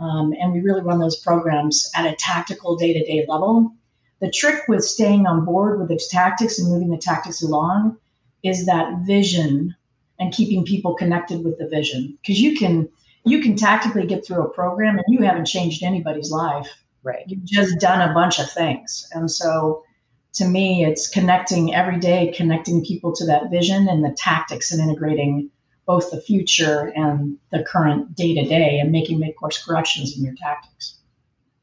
Um, 0.00 0.32
and 0.40 0.52
we 0.52 0.60
really 0.60 0.82
run 0.82 1.00
those 1.00 1.16
programs 1.16 1.90
at 1.96 2.06
a 2.06 2.16
tactical 2.16 2.76
day 2.76 2.92
to 2.92 3.04
day 3.04 3.24
level. 3.28 3.72
The 4.20 4.30
trick 4.30 4.62
with 4.68 4.84
staying 4.84 5.26
on 5.26 5.44
board 5.44 5.78
with 5.78 5.88
the 5.88 6.00
tactics 6.10 6.58
and 6.58 6.70
moving 6.70 6.90
the 6.90 6.98
tactics 6.98 7.42
along 7.42 7.96
is 8.42 8.66
that 8.66 9.06
vision 9.06 9.74
and 10.18 10.32
keeping 10.32 10.64
people 10.64 10.94
connected 10.94 11.44
with 11.44 11.58
the 11.58 11.68
vision. 11.68 12.18
Because 12.20 12.40
you 12.40 12.56
can 12.56 12.88
you 13.24 13.42
can 13.42 13.56
tactically 13.56 14.06
get 14.06 14.24
through 14.24 14.42
a 14.42 14.48
program 14.48 14.96
and 14.96 15.04
you 15.08 15.24
haven't 15.24 15.46
changed 15.46 15.82
anybody's 15.82 16.30
life. 16.30 16.68
Right. 17.02 17.24
You've 17.26 17.44
just 17.44 17.78
done 17.80 18.08
a 18.08 18.12
bunch 18.12 18.38
of 18.38 18.50
things. 18.50 19.08
And 19.12 19.30
so 19.30 19.82
to 20.34 20.46
me, 20.46 20.84
it's 20.84 21.08
connecting 21.08 21.74
every 21.74 21.98
day, 21.98 22.32
connecting 22.36 22.84
people 22.84 23.14
to 23.14 23.26
that 23.26 23.50
vision 23.50 23.88
and 23.88 24.04
the 24.04 24.14
tactics 24.16 24.72
and 24.72 24.80
integrating 24.80 25.50
both 25.88 26.10
the 26.10 26.20
future 26.20 26.92
and 26.94 27.38
the 27.50 27.64
current 27.64 28.14
day 28.14 28.34
to 28.34 28.44
day 28.44 28.78
and 28.78 28.92
making 28.92 29.18
mid 29.18 29.34
course 29.36 29.64
corrections 29.64 30.16
in 30.16 30.22
your 30.22 30.34
tactics. 30.34 30.98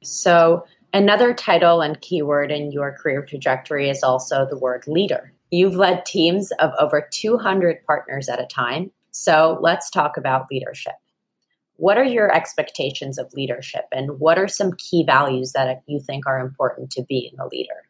So, 0.03 0.65
another 0.94 1.34
title 1.34 1.82
and 1.82 2.01
keyword 2.01 2.51
in 2.51 2.72
your 2.72 2.91
career 2.91 3.24
trajectory 3.24 3.88
is 3.88 4.01
also 4.03 4.48
the 4.50 4.58
word 4.58 4.84
leader. 4.88 5.32
You've 5.51 5.75
led 5.75 6.05
teams 6.05 6.51
of 6.53 6.72
over 6.79 7.08
200 7.12 7.86
partners 7.86 8.27
at 8.27 8.41
a 8.41 8.48
time. 8.48 8.91
So, 9.12 9.60
let's 9.62 9.91
talk 9.91 10.17
about 10.17 10.48
leadership. 10.51 10.96
What 11.75 12.00
are 12.00 12.03
your 12.03 12.34
expectations 12.34 13.20
of 13.20 13.32
leadership, 13.34 13.86
and 13.91 14.20
what 14.20 14.39
are 14.39 14.48
some 14.48 14.74
key 14.74 15.03
values 15.05 15.51
that 15.51 15.84
you 15.86 16.00
think 16.00 16.25
are 16.25 16.39
important 16.39 16.89
to 16.91 17.03
be 17.03 17.29
in 17.32 17.39
a 17.39 17.48
leader? 17.48 17.84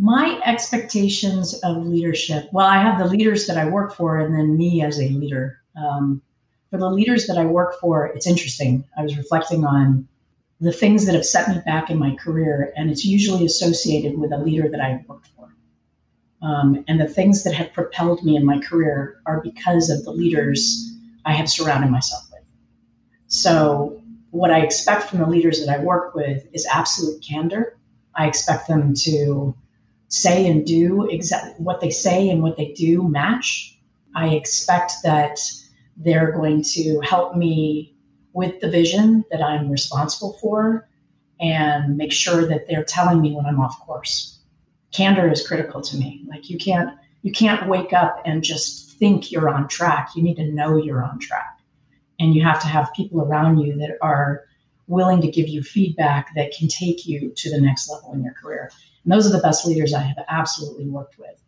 My 0.00 0.40
expectations 0.46 1.52
of 1.62 1.86
leadership. 1.86 2.48
Well, 2.52 2.66
I 2.66 2.78
have 2.78 2.98
the 2.98 3.04
leaders 3.04 3.46
that 3.46 3.58
I 3.58 3.66
work 3.66 3.94
for, 3.94 4.18
and 4.18 4.34
then 4.34 4.56
me 4.56 4.82
as 4.82 4.98
a 4.98 5.10
leader. 5.10 5.60
Um, 5.76 6.22
for 6.70 6.78
the 6.78 6.88
leaders 6.88 7.26
that 7.26 7.36
I 7.36 7.44
work 7.44 7.78
for, 7.78 8.06
it's 8.06 8.26
interesting. 8.26 8.82
I 8.96 9.02
was 9.02 9.18
reflecting 9.18 9.66
on 9.66 10.08
the 10.58 10.72
things 10.72 11.04
that 11.04 11.14
have 11.14 11.26
set 11.26 11.50
me 11.50 11.60
back 11.66 11.90
in 11.90 11.98
my 11.98 12.14
career, 12.14 12.72
and 12.78 12.90
it's 12.90 13.04
usually 13.04 13.44
associated 13.44 14.18
with 14.18 14.32
a 14.32 14.38
leader 14.38 14.70
that 14.70 14.80
I 14.80 15.04
worked 15.06 15.28
for. 15.36 15.54
Um, 16.40 16.82
and 16.88 16.98
the 16.98 17.06
things 17.06 17.44
that 17.44 17.52
have 17.52 17.70
propelled 17.74 18.24
me 18.24 18.36
in 18.36 18.46
my 18.46 18.58
career 18.58 19.20
are 19.26 19.42
because 19.42 19.90
of 19.90 20.02
the 20.04 20.12
leaders 20.12 20.94
I 21.26 21.34
have 21.34 21.50
surrounded 21.50 21.90
myself 21.90 22.22
with. 22.32 22.44
So, 23.26 24.02
what 24.30 24.50
I 24.50 24.60
expect 24.60 25.10
from 25.10 25.18
the 25.18 25.26
leaders 25.26 25.62
that 25.62 25.78
I 25.78 25.84
work 25.84 26.14
with 26.14 26.46
is 26.54 26.64
absolute 26.72 27.22
candor. 27.22 27.76
I 28.14 28.26
expect 28.26 28.66
them 28.66 28.94
to 29.02 29.54
say 30.10 30.46
and 30.46 30.66
do 30.66 31.08
exactly 31.08 31.64
what 31.64 31.80
they 31.80 31.90
say 31.90 32.28
and 32.28 32.42
what 32.42 32.56
they 32.56 32.72
do 32.72 33.08
match. 33.08 33.78
I 34.14 34.30
expect 34.30 34.92
that 35.04 35.38
they're 35.96 36.32
going 36.32 36.62
to 36.74 37.00
help 37.00 37.36
me 37.36 37.96
with 38.32 38.60
the 38.60 38.70
vision 38.70 39.24
that 39.30 39.42
I'm 39.42 39.70
responsible 39.70 40.36
for 40.40 40.88
and 41.40 41.96
make 41.96 42.12
sure 42.12 42.44
that 42.46 42.66
they're 42.68 42.84
telling 42.84 43.20
me 43.20 43.32
when 43.32 43.46
I'm 43.46 43.60
off 43.60 43.78
course. 43.80 44.40
Candor 44.92 45.30
is 45.30 45.46
critical 45.46 45.80
to 45.80 45.96
me. 45.96 46.24
Like 46.28 46.50
you 46.50 46.58
can't 46.58 46.90
you 47.22 47.32
can't 47.32 47.68
wake 47.68 47.92
up 47.92 48.20
and 48.24 48.42
just 48.42 48.98
think 48.98 49.30
you're 49.30 49.48
on 49.48 49.68
track. 49.68 50.10
You 50.16 50.22
need 50.22 50.36
to 50.36 50.50
know 50.50 50.76
you're 50.76 51.04
on 51.04 51.18
track. 51.18 51.58
And 52.18 52.34
you 52.34 52.42
have 52.42 52.60
to 52.62 52.66
have 52.66 52.92
people 52.94 53.22
around 53.22 53.58
you 53.58 53.76
that 53.76 53.96
are 54.02 54.44
willing 54.90 55.20
to 55.22 55.30
give 55.30 55.48
you 55.48 55.62
feedback 55.62 56.34
that 56.34 56.52
can 56.52 56.68
take 56.68 57.06
you 57.06 57.32
to 57.36 57.50
the 57.50 57.60
next 57.60 57.88
level 57.88 58.12
in 58.12 58.22
your 58.22 58.34
career. 58.34 58.70
And 59.04 59.12
those 59.12 59.26
are 59.26 59.34
the 59.34 59.42
best 59.42 59.64
leaders 59.64 59.94
I 59.94 60.02
have 60.02 60.18
absolutely 60.28 60.86
worked 60.86 61.18
with. 61.18 61.40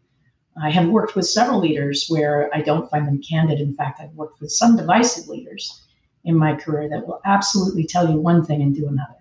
I 0.63 0.71
have 0.71 0.89
worked 0.89 1.17
with 1.17 1.27
several 1.27 1.59
leaders 1.59 2.07
where 2.09 2.55
I 2.55 2.61
don't 2.61 2.89
find 2.91 3.07
them 3.07 3.21
candid. 3.23 3.59
In 3.59 3.75
fact, 3.75 4.01
I've 4.01 4.13
worked 4.13 4.41
with 4.41 4.53
some 4.53 4.77
divisive 4.77 5.29
leaders 5.29 5.83
in 6.25 6.37
my 6.37 6.55
career 6.55 6.89
that 6.89 7.07
will 7.07 7.21
absolutely 7.25 7.85
tell 7.85 8.09
you 8.09 8.19
one 8.19 8.45
thing 8.45 8.63
and 8.63 8.75
do 8.75 8.87
another. 8.87 9.15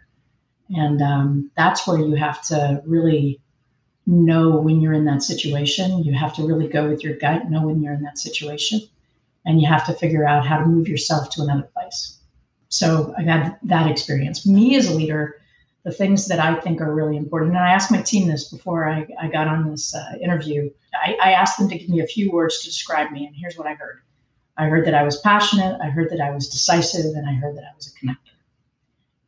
And 0.69 1.01
um, 1.01 1.51
that's 1.57 1.87
where 1.87 1.97
you 1.97 2.15
have 2.15 2.45
to 2.47 2.81
really 2.85 3.41
know 4.05 4.57
when 4.57 4.81
you're 4.81 4.93
in 4.93 5.05
that 5.05 5.23
situation. 5.23 6.03
You 6.03 6.13
have 6.13 6.35
to 6.35 6.45
really 6.45 6.67
go 6.67 6.89
with 6.89 7.03
your 7.03 7.17
gut, 7.17 7.49
know 7.49 7.65
when 7.65 7.81
you're 7.81 7.93
in 7.93 8.03
that 8.03 8.17
situation, 8.17 8.81
and 9.45 9.59
you 9.59 9.67
have 9.67 9.85
to 9.87 9.93
figure 9.93 10.27
out 10.27 10.45
how 10.45 10.59
to 10.59 10.65
move 10.65 10.87
yourself 10.87 11.29
to 11.31 11.41
another 11.41 11.67
place. 11.73 12.20
So 12.71 13.13
I've 13.17 13.27
had 13.27 13.57
that 13.63 13.91
experience. 13.91 14.47
Me 14.47 14.77
as 14.77 14.87
a 14.87 14.95
leader, 14.95 15.35
the 15.83 15.91
things 15.91 16.29
that 16.29 16.39
I 16.39 16.55
think 16.61 16.79
are 16.79 16.95
really 16.95 17.17
important, 17.17 17.51
and 17.51 17.59
I 17.59 17.71
asked 17.71 17.91
my 17.91 18.01
team 18.01 18.29
this 18.29 18.47
before 18.47 18.87
I, 18.87 19.05
I 19.19 19.27
got 19.27 19.47
on 19.47 19.69
this 19.69 19.93
uh, 19.93 20.15
interview. 20.21 20.69
I, 20.93 21.17
I 21.21 21.31
asked 21.33 21.59
them 21.59 21.67
to 21.67 21.77
give 21.77 21.89
me 21.89 21.99
a 21.99 22.07
few 22.07 22.31
words 22.31 22.59
to 22.59 22.65
describe 22.65 23.11
me, 23.11 23.25
and 23.25 23.35
here's 23.35 23.57
what 23.57 23.67
I 23.67 23.73
heard. 23.73 24.01
I 24.57 24.67
heard 24.67 24.85
that 24.85 24.95
I 24.95 25.03
was 25.03 25.19
passionate, 25.19 25.79
I 25.81 25.89
heard 25.89 26.09
that 26.11 26.21
I 26.21 26.31
was 26.31 26.47
decisive, 26.47 27.13
and 27.13 27.27
I 27.27 27.33
heard 27.33 27.57
that 27.57 27.65
I 27.65 27.75
was 27.75 27.93
a 27.93 28.05
connector. 28.05 28.37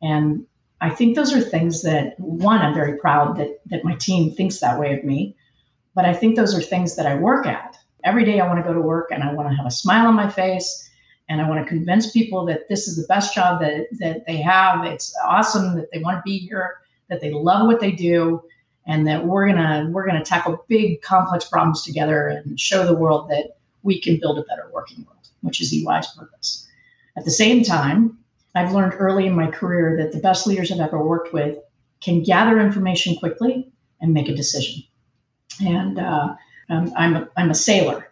And 0.00 0.46
I 0.80 0.88
think 0.88 1.14
those 1.14 1.34
are 1.34 1.40
things 1.40 1.82
that 1.82 2.18
one, 2.18 2.60
I'm 2.60 2.74
very 2.74 2.96
proud 2.96 3.36
that 3.36 3.60
that 3.66 3.84
my 3.84 3.94
team 3.96 4.30
thinks 4.30 4.60
that 4.60 4.80
way 4.80 4.96
of 4.96 5.04
me. 5.04 5.36
But 5.94 6.06
I 6.06 6.14
think 6.14 6.36
those 6.36 6.56
are 6.56 6.62
things 6.62 6.96
that 6.96 7.06
I 7.06 7.14
work 7.14 7.46
at. 7.46 7.76
Every 8.04 8.24
day 8.24 8.40
I 8.40 8.46
want 8.46 8.58
to 8.58 8.64
go 8.66 8.74
to 8.74 8.80
work 8.80 9.10
and 9.10 9.22
I 9.22 9.34
want 9.34 9.50
to 9.50 9.54
have 9.54 9.66
a 9.66 9.70
smile 9.70 10.06
on 10.06 10.14
my 10.14 10.30
face 10.30 10.90
and 11.28 11.40
I 11.40 11.48
want 11.48 11.64
to 11.64 11.68
convince 11.68 12.10
people 12.10 12.44
that 12.46 12.68
this 12.68 12.86
is 12.86 12.96
the 12.96 13.06
best 13.06 13.34
job 13.34 13.60
that 13.60 13.86
that 13.98 14.26
they 14.26 14.36
have. 14.38 14.84
It's 14.84 15.14
awesome 15.24 15.76
that 15.76 15.90
they 15.92 16.00
want 16.00 16.18
to 16.18 16.22
be 16.24 16.38
here, 16.38 16.78
that 17.08 17.20
they 17.20 17.32
love 17.32 17.66
what 17.66 17.80
they 17.80 17.92
do, 17.92 18.42
and 18.86 19.06
that 19.06 19.24
we're 19.24 19.46
gonna 19.46 19.88
we're 19.90 20.06
gonna 20.06 20.24
tackle 20.24 20.64
big 20.68 21.02
complex 21.02 21.48
problems 21.48 21.82
together 21.82 22.28
and 22.28 22.58
show 22.58 22.84
the 22.84 22.94
world 22.94 23.28
that 23.30 23.56
we 23.82 24.00
can 24.00 24.18
build 24.18 24.38
a 24.38 24.42
better 24.42 24.68
working 24.72 25.04
world, 25.06 25.28
which 25.42 25.60
is 25.60 25.72
EY's 25.72 26.06
purpose. 26.08 26.68
At 27.16 27.24
the 27.24 27.30
same 27.30 27.62
time, 27.62 28.18
I've 28.54 28.72
learned 28.72 28.94
early 28.98 29.26
in 29.26 29.34
my 29.34 29.50
career 29.50 29.96
that 29.98 30.12
the 30.12 30.18
best 30.18 30.46
leaders 30.46 30.70
I've 30.70 30.80
ever 30.80 31.02
worked 31.02 31.32
with 31.32 31.58
can 32.00 32.22
gather 32.22 32.60
information 32.60 33.16
quickly 33.16 33.70
and 34.00 34.12
make 34.12 34.28
a 34.28 34.34
decision. 34.34 34.82
And 35.60 35.98
uh, 35.98 36.34
um, 36.68 36.92
I'm, 36.96 37.16
a, 37.16 37.28
I'm 37.36 37.50
a 37.50 37.54
sailor. 37.54 38.10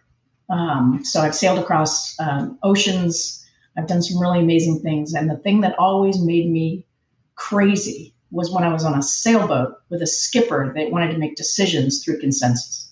Um, 0.53 1.03
so 1.03 1.21
I've 1.21 1.35
sailed 1.35 1.59
across 1.59 2.17
um, 2.19 2.57
oceans. 2.63 3.45
I've 3.77 3.87
done 3.87 4.01
some 4.01 4.21
really 4.21 4.39
amazing 4.39 4.79
things. 4.81 5.13
And 5.13 5.29
the 5.29 5.37
thing 5.37 5.61
that 5.61 5.77
always 5.79 6.21
made 6.21 6.49
me 6.49 6.85
crazy 7.35 8.13
was 8.31 8.51
when 8.51 8.63
I 8.63 8.71
was 8.71 8.83
on 8.83 8.97
a 8.97 9.01
sailboat 9.01 9.75
with 9.89 10.01
a 10.01 10.07
skipper 10.07 10.71
that 10.75 10.91
wanted 10.91 11.11
to 11.11 11.17
make 11.17 11.35
decisions 11.35 12.03
through 12.03 12.19
consensus. 12.19 12.91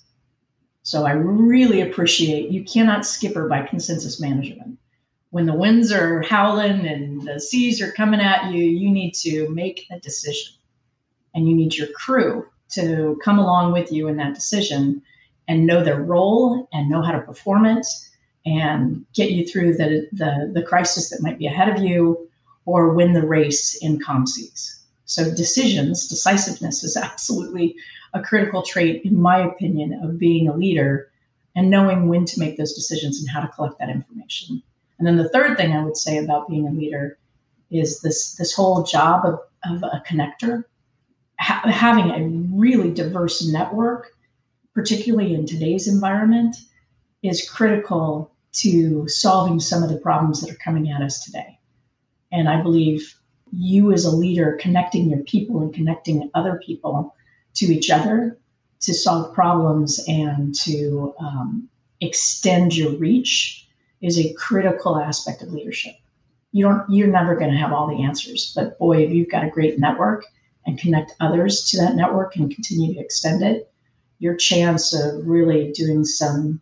So 0.84 1.06
I 1.06 1.12
really 1.12 1.82
appreciate 1.82 2.51
you 2.51 2.63
cannot 2.63 3.06
skipper 3.06 3.48
by 3.48 3.62
consensus 3.62 4.20
management 4.20 4.80
when 5.32 5.46
the 5.46 5.53
winds 5.53 5.91
are 5.91 6.22
howling 6.22 6.86
and 6.86 7.22
the 7.22 7.39
seas 7.39 7.82
are 7.82 7.91
coming 7.91 8.20
at 8.20 8.51
you, 8.51 8.63
you 8.63 8.91
need 8.91 9.13
to 9.13 9.50
make 9.50 9.86
a 9.89 10.00
decision. 10.00 10.53
And 11.34 11.48
you 11.48 11.56
need 11.56 11.75
your 11.75 11.88
crew 11.88 12.46
to 12.72 13.18
come 13.24 13.39
along 13.39 13.72
with 13.72 13.91
you 13.91 14.08
in 14.10 14.18
that 14.18 14.36
decision 14.36 15.01
and 15.51 15.65
know 15.65 15.84
their 15.84 16.01
role 16.01 16.70
and 16.72 16.89
know 16.89 17.01
how 17.01 17.12
to 17.12 17.20
perform 17.20 17.65
it 17.65 17.86
and 18.46 19.05
get 19.13 19.31
you 19.31 19.46
through 19.46 19.74
the, 19.74 20.08
the, 20.13 20.50
the 20.53 20.63
crisis 20.63 21.10
that 21.10 21.22
might 21.22 21.38
be 21.38 21.46
ahead 21.46 21.67
of 21.67 21.84
you 21.84 22.29
or 22.65 22.93
win 22.93 23.12
the 23.12 23.27
race 23.27 23.77
in 23.81 24.00
calm. 24.00 24.25
So, 25.03 25.36
decisions, 25.36 26.08
decisiveness 26.08 26.86
is 26.86 26.96
absolutely 27.10 27.75
a 28.13 28.22
critical 28.22 28.62
trait, 28.62 29.03
in 29.03 29.22
my 29.22 29.39
opinion, 29.46 30.00
of 30.01 30.17
being 30.17 30.48
a 30.48 30.55
leader 30.55 31.12
and 31.53 31.70
knowing 31.70 32.08
when 32.08 32.24
to 32.24 32.39
make 32.39 32.55
those 32.55 32.74
decisions 32.74 33.20
and 33.20 33.29
how 33.29 33.41
to 33.41 33.50
collect 33.50 33.77
that 33.79 33.89
information. 33.89 34.63
And 35.00 35.05
then 35.05 35.17
the 35.17 35.27
third 35.29 35.58
thing 35.58 35.74
I 35.74 35.84
would 35.84 35.98
say 35.98 36.17
about 36.17 36.48
being 36.48 36.65
a 36.65 36.72
leader 36.72 37.17
is 37.72 38.00
this 38.00 38.36
this 38.36 38.53
whole 38.53 38.84
job 38.84 39.25
of, 39.25 39.39
of 39.65 39.84
a 39.84 40.01
connector, 40.08 40.63
ha- 41.41 41.70
having 41.70 42.10
a 42.10 42.58
really 42.58 42.91
diverse 42.91 43.46
network, 43.46 44.13
particularly 44.73 45.33
in 45.33 45.45
today's 45.45 45.87
environment, 45.87 46.55
is 47.23 47.49
critical 47.49 48.31
to 48.53 49.07
solving 49.07 49.59
some 49.59 49.83
of 49.83 49.89
the 49.89 49.97
problems 49.97 50.41
that 50.41 50.51
are 50.51 50.57
coming 50.63 50.91
at 50.91 51.01
us 51.01 51.23
today. 51.23 51.59
And 52.31 52.49
I 52.49 52.61
believe 52.61 53.15
you 53.51 53.91
as 53.91 54.05
a 54.05 54.15
leader 54.15 54.57
connecting 54.59 55.09
your 55.09 55.23
people 55.23 55.61
and 55.61 55.73
connecting 55.73 56.29
other 56.33 56.61
people 56.65 57.15
to 57.55 57.65
each 57.65 57.89
other 57.89 58.37
to 58.81 58.93
solve 58.93 59.33
problems 59.33 60.03
and 60.07 60.55
to 60.55 61.13
um, 61.19 61.69
extend 61.99 62.75
your 62.75 62.91
reach 62.93 63.67
is 64.01 64.17
a 64.17 64.33
critical 64.33 64.97
aspect 64.97 65.41
of 65.41 65.53
leadership. 65.53 65.95
You 66.51 66.65
don't 66.65 66.89
you're 66.89 67.07
never 67.07 67.35
going 67.35 67.51
to 67.51 67.57
have 67.57 67.71
all 67.71 67.87
the 67.87 68.03
answers, 68.03 68.51
but 68.55 68.77
boy, 68.79 69.03
if 69.03 69.11
you've 69.11 69.29
got 69.29 69.45
a 69.45 69.49
great 69.49 69.79
network 69.79 70.25
and 70.65 70.79
connect 70.79 71.15
others 71.19 71.69
to 71.69 71.77
that 71.77 71.95
network 71.95 72.35
and 72.35 72.53
continue 72.53 72.93
to 72.93 72.99
extend 72.99 73.43
it, 73.43 73.70
your 74.21 74.35
chance 74.35 74.93
of 74.93 75.27
really 75.27 75.71
doing 75.71 76.05
some 76.05 76.61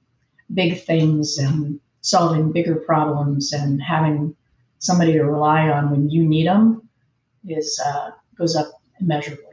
big 0.53 0.81
things 0.81 1.37
and 1.37 1.79
solving 2.01 2.53
bigger 2.53 2.75
problems 2.75 3.51
and 3.51 3.81
having 3.81 4.33
somebody 4.79 5.11
to 5.11 5.23
rely 5.23 5.69
on 5.69 5.91
when 5.91 6.09
you 6.09 6.25
need 6.25 6.47
them 6.47 6.81
is 7.47 7.79
uh, 7.85 8.11
goes 8.37 8.55
up 8.55 8.71
immeasurably. 9.01 9.43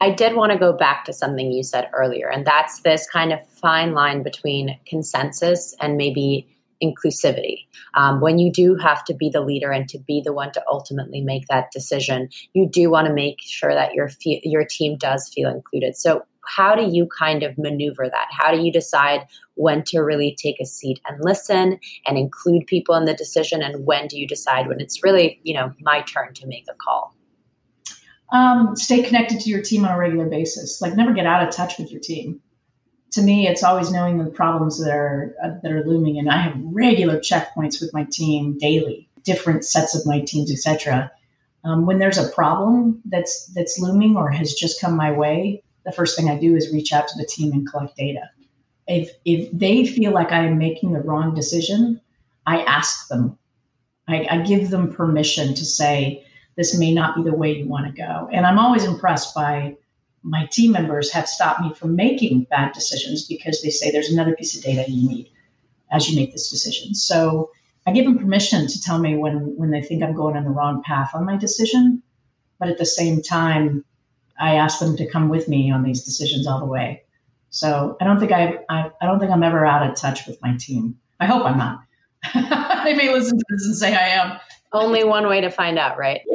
I 0.00 0.10
did 0.10 0.36
want 0.36 0.52
to 0.52 0.58
go 0.58 0.72
back 0.72 1.04
to 1.04 1.12
something 1.12 1.52
you 1.52 1.62
said 1.62 1.90
earlier, 1.92 2.28
and 2.30 2.46
that's 2.46 2.80
this 2.80 3.06
kind 3.10 3.32
of 3.32 3.46
fine 3.46 3.92
line 3.92 4.22
between 4.22 4.78
consensus 4.86 5.74
and 5.80 5.98
maybe 5.98 6.48
inclusivity. 6.82 7.66
Um, 7.94 8.20
when 8.20 8.38
you 8.38 8.50
do 8.52 8.76
have 8.76 9.04
to 9.04 9.14
be 9.14 9.30
the 9.30 9.40
leader 9.40 9.70
and 9.70 9.88
to 9.88 9.98
be 9.98 10.22
the 10.24 10.32
one 10.32 10.52
to 10.52 10.62
ultimately 10.70 11.20
make 11.20 11.46
that 11.48 11.70
decision, 11.72 12.28
you 12.52 12.68
do 12.68 12.90
want 12.90 13.06
to 13.06 13.12
make 13.12 13.36
sure 13.40 13.74
that 13.74 13.94
your 13.94 14.08
fe- 14.08 14.42
your 14.44 14.64
team 14.64 14.96
does 14.96 15.30
feel 15.34 15.50
included. 15.50 15.96
So, 15.96 16.22
how 16.46 16.74
do 16.74 16.88
you 16.90 17.08
kind 17.18 17.42
of 17.42 17.56
maneuver 17.58 18.08
that? 18.08 18.28
How 18.30 18.52
do 18.52 18.60
you 18.60 18.72
decide 18.72 19.26
when 19.54 19.82
to 19.84 20.00
really 20.00 20.36
take 20.40 20.60
a 20.60 20.66
seat 20.66 21.00
and 21.08 21.18
listen 21.22 21.78
and 22.06 22.18
include 22.18 22.66
people 22.66 22.94
in 22.94 23.04
the 23.04 23.14
decision, 23.14 23.62
and 23.62 23.86
when 23.86 24.06
do 24.06 24.18
you 24.18 24.26
decide 24.26 24.68
when 24.68 24.80
it's 24.80 25.02
really 25.02 25.40
you 25.42 25.54
know 25.54 25.72
my 25.80 26.02
turn 26.02 26.34
to 26.34 26.46
make 26.46 26.66
a 26.70 26.74
call? 26.74 27.14
Um, 28.32 28.74
stay 28.74 29.02
connected 29.02 29.40
to 29.40 29.50
your 29.50 29.62
team 29.62 29.84
on 29.84 29.92
a 29.92 29.98
regular 29.98 30.26
basis. 30.26 30.80
Like 30.80 30.96
never 30.96 31.12
get 31.12 31.26
out 31.26 31.46
of 31.46 31.54
touch 31.54 31.78
with 31.78 31.92
your 31.92 32.00
team 32.00 32.40
to 33.16 33.22
me, 33.22 33.48
it's 33.48 33.62
always 33.62 33.90
knowing 33.90 34.22
the 34.22 34.30
problems 34.30 34.78
that 34.82 34.92
are 34.92 35.34
uh, 35.42 35.50
that 35.62 35.72
are 35.72 35.84
looming, 35.84 36.18
and 36.18 36.30
I 36.30 36.36
have 36.36 36.54
regular 36.62 37.18
checkpoints 37.18 37.80
with 37.80 37.90
my 37.94 38.06
team 38.10 38.58
daily, 38.58 39.08
different 39.22 39.64
sets 39.64 39.96
of 39.96 40.06
my 40.06 40.20
teams, 40.20 40.52
etc. 40.52 41.10
Um, 41.64 41.86
when 41.86 41.98
there's 41.98 42.18
a 42.18 42.28
problem 42.28 43.00
that's 43.06 43.46
that's 43.54 43.78
looming 43.78 44.16
or 44.16 44.30
has 44.30 44.52
just 44.52 44.80
come 44.80 44.96
my 44.96 45.10
way, 45.12 45.62
the 45.86 45.92
first 45.92 46.18
thing 46.18 46.28
I 46.28 46.38
do 46.38 46.54
is 46.54 46.72
reach 46.72 46.92
out 46.92 47.08
to 47.08 47.16
the 47.16 47.24
team 47.24 47.52
and 47.52 47.66
collect 47.66 47.96
data. 47.96 48.28
If 48.86 49.10
if 49.24 49.50
they 49.52 49.86
feel 49.86 50.12
like 50.12 50.32
I 50.32 50.44
am 50.44 50.58
making 50.58 50.92
the 50.92 51.00
wrong 51.00 51.34
decision, 51.34 52.00
I 52.44 52.62
ask 52.62 53.08
them. 53.08 53.38
I, 54.08 54.26
I 54.30 54.38
give 54.42 54.70
them 54.70 54.92
permission 54.92 55.54
to 55.54 55.64
say 55.64 56.24
this 56.56 56.78
may 56.78 56.92
not 56.92 57.16
be 57.16 57.22
the 57.22 57.34
way 57.34 57.52
you 57.52 57.66
want 57.66 57.86
to 57.86 57.92
go, 57.92 58.28
and 58.32 58.44
I'm 58.44 58.58
always 58.58 58.84
impressed 58.84 59.34
by 59.34 59.76
my 60.22 60.46
team 60.50 60.72
members 60.72 61.12
have 61.12 61.28
stopped 61.28 61.60
me 61.60 61.72
from 61.72 61.94
making 61.94 62.46
bad 62.50 62.72
decisions 62.72 63.26
because 63.26 63.62
they 63.62 63.70
say 63.70 63.90
there's 63.90 64.10
another 64.10 64.34
piece 64.34 64.56
of 64.56 64.62
data 64.62 64.90
you 64.90 65.08
need 65.08 65.30
as 65.92 66.10
you 66.10 66.16
make 66.16 66.32
this 66.32 66.50
decision. 66.50 66.94
So 66.96 67.50
I 67.86 67.92
give 67.92 68.04
them 68.04 68.18
permission 68.18 68.66
to 68.66 68.80
tell 68.80 68.98
me 68.98 69.16
when 69.16 69.56
when 69.56 69.70
they 69.70 69.82
think 69.82 70.02
I'm 70.02 70.14
going 70.14 70.36
on 70.36 70.44
the 70.44 70.50
wrong 70.50 70.82
path 70.84 71.10
on 71.14 71.24
my 71.24 71.36
decision, 71.36 72.02
but 72.58 72.68
at 72.68 72.78
the 72.78 72.86
same 72.86 73.22
time, 73.22 73.84
I 74.38 74.56
ask 74.56 74.78
them 74.78 74.96
to 74.96 75.10
come 75.10 75.28
with 75.28 75.48
me 75.48 75.70
on 75.70 75.82
these 75.82 76.04
decisions 76.04 76.46
all 76.46 76.58
the 76.58 76.66
way. 76.66 77.02
So 77.50 77.96
I 78.00 78.04
don't 78.04 78.20
think 78.20 78.32
I, 78.32 78.58
I, 78.68 78.90
I 79.00 79.06
don't 79.06 79.18
think 79.18 79.30
I'm 79.30 79.42
ever 79.42 79.64
out 79.64 79.88
of 79.88 79.96
touch 79.96 80.26
with 80.26 80.40
my 80.42 80.56
team. 80.58 80.96
I 81.20 81.26
hope 81.26 81.44
I'm 81.44 81.58
not. 81.58 81.80
they 82.84 82.94
may 82.94 83.12
listen 83.12 83.38
to 83.38 83.44
this 83.50 83.66
and 83.66 83.76
say 83.76 83.94
I 83.94 84.08
am. 84.08 84.38
Only 84.72 85.04
one 85.04 85.28
way 85.28 85.40
to 85.40 85.50
find 85.50 85.78
out, 85.78 85.96
right? 85.96 86.20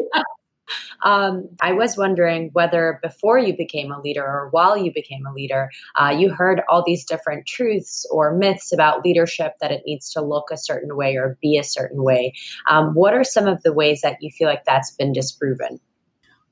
Um, 1.03 1.49
I 1.61 1.73
was 1.73 1.97
wondering 1.97 2.49
whether 2.53 2.99
before 3.01 3.39
you 3.39 3.55
became 3.55 3.91
a 3.91 3.99
leader 3.99 4.23
or 4.23 4.49
while 4.51 4.77
you 4.77 4.93
became 4.93 5.25
a 5.25 5.33
leader, 5.33 5.69
uh, 5.99 6.15
you 6.15 6.29
heard 6.29 6.61
all 6.69 6.83
these 6.85 7.05
different 7.05 7.47
truths 7.47 8.05
or 8.11 8.35
myths 8.35 8.71
about 8.71 9.03
leadership 9.03 9.53
that 9.61 9.71
it 9.71 9.83
needs 9.85 10.11
to 10.11 10.21
look 10.21 10.49
a 10.51 10.57
certain 10.57 10.95
way 10.95 11.15
or 11.15 11.37
be 11.41 11.57
a 11.57 11.63
certain 11.63 12.03
way. 12.03 12.33
Um, 12.69 12.93
what 12.93 13.13
are 13.13 13.23
some 13.23 13.47
of 13.47 13.63
the 13.63 13.73
ways 13.73 14.01
that 14.01 14.17
you 14.21 14.29
feel 14.31 14.47
like 14.47 14.65
that's 14.65 14.91
been 14.91 15.13
disproven? 15.13 15.79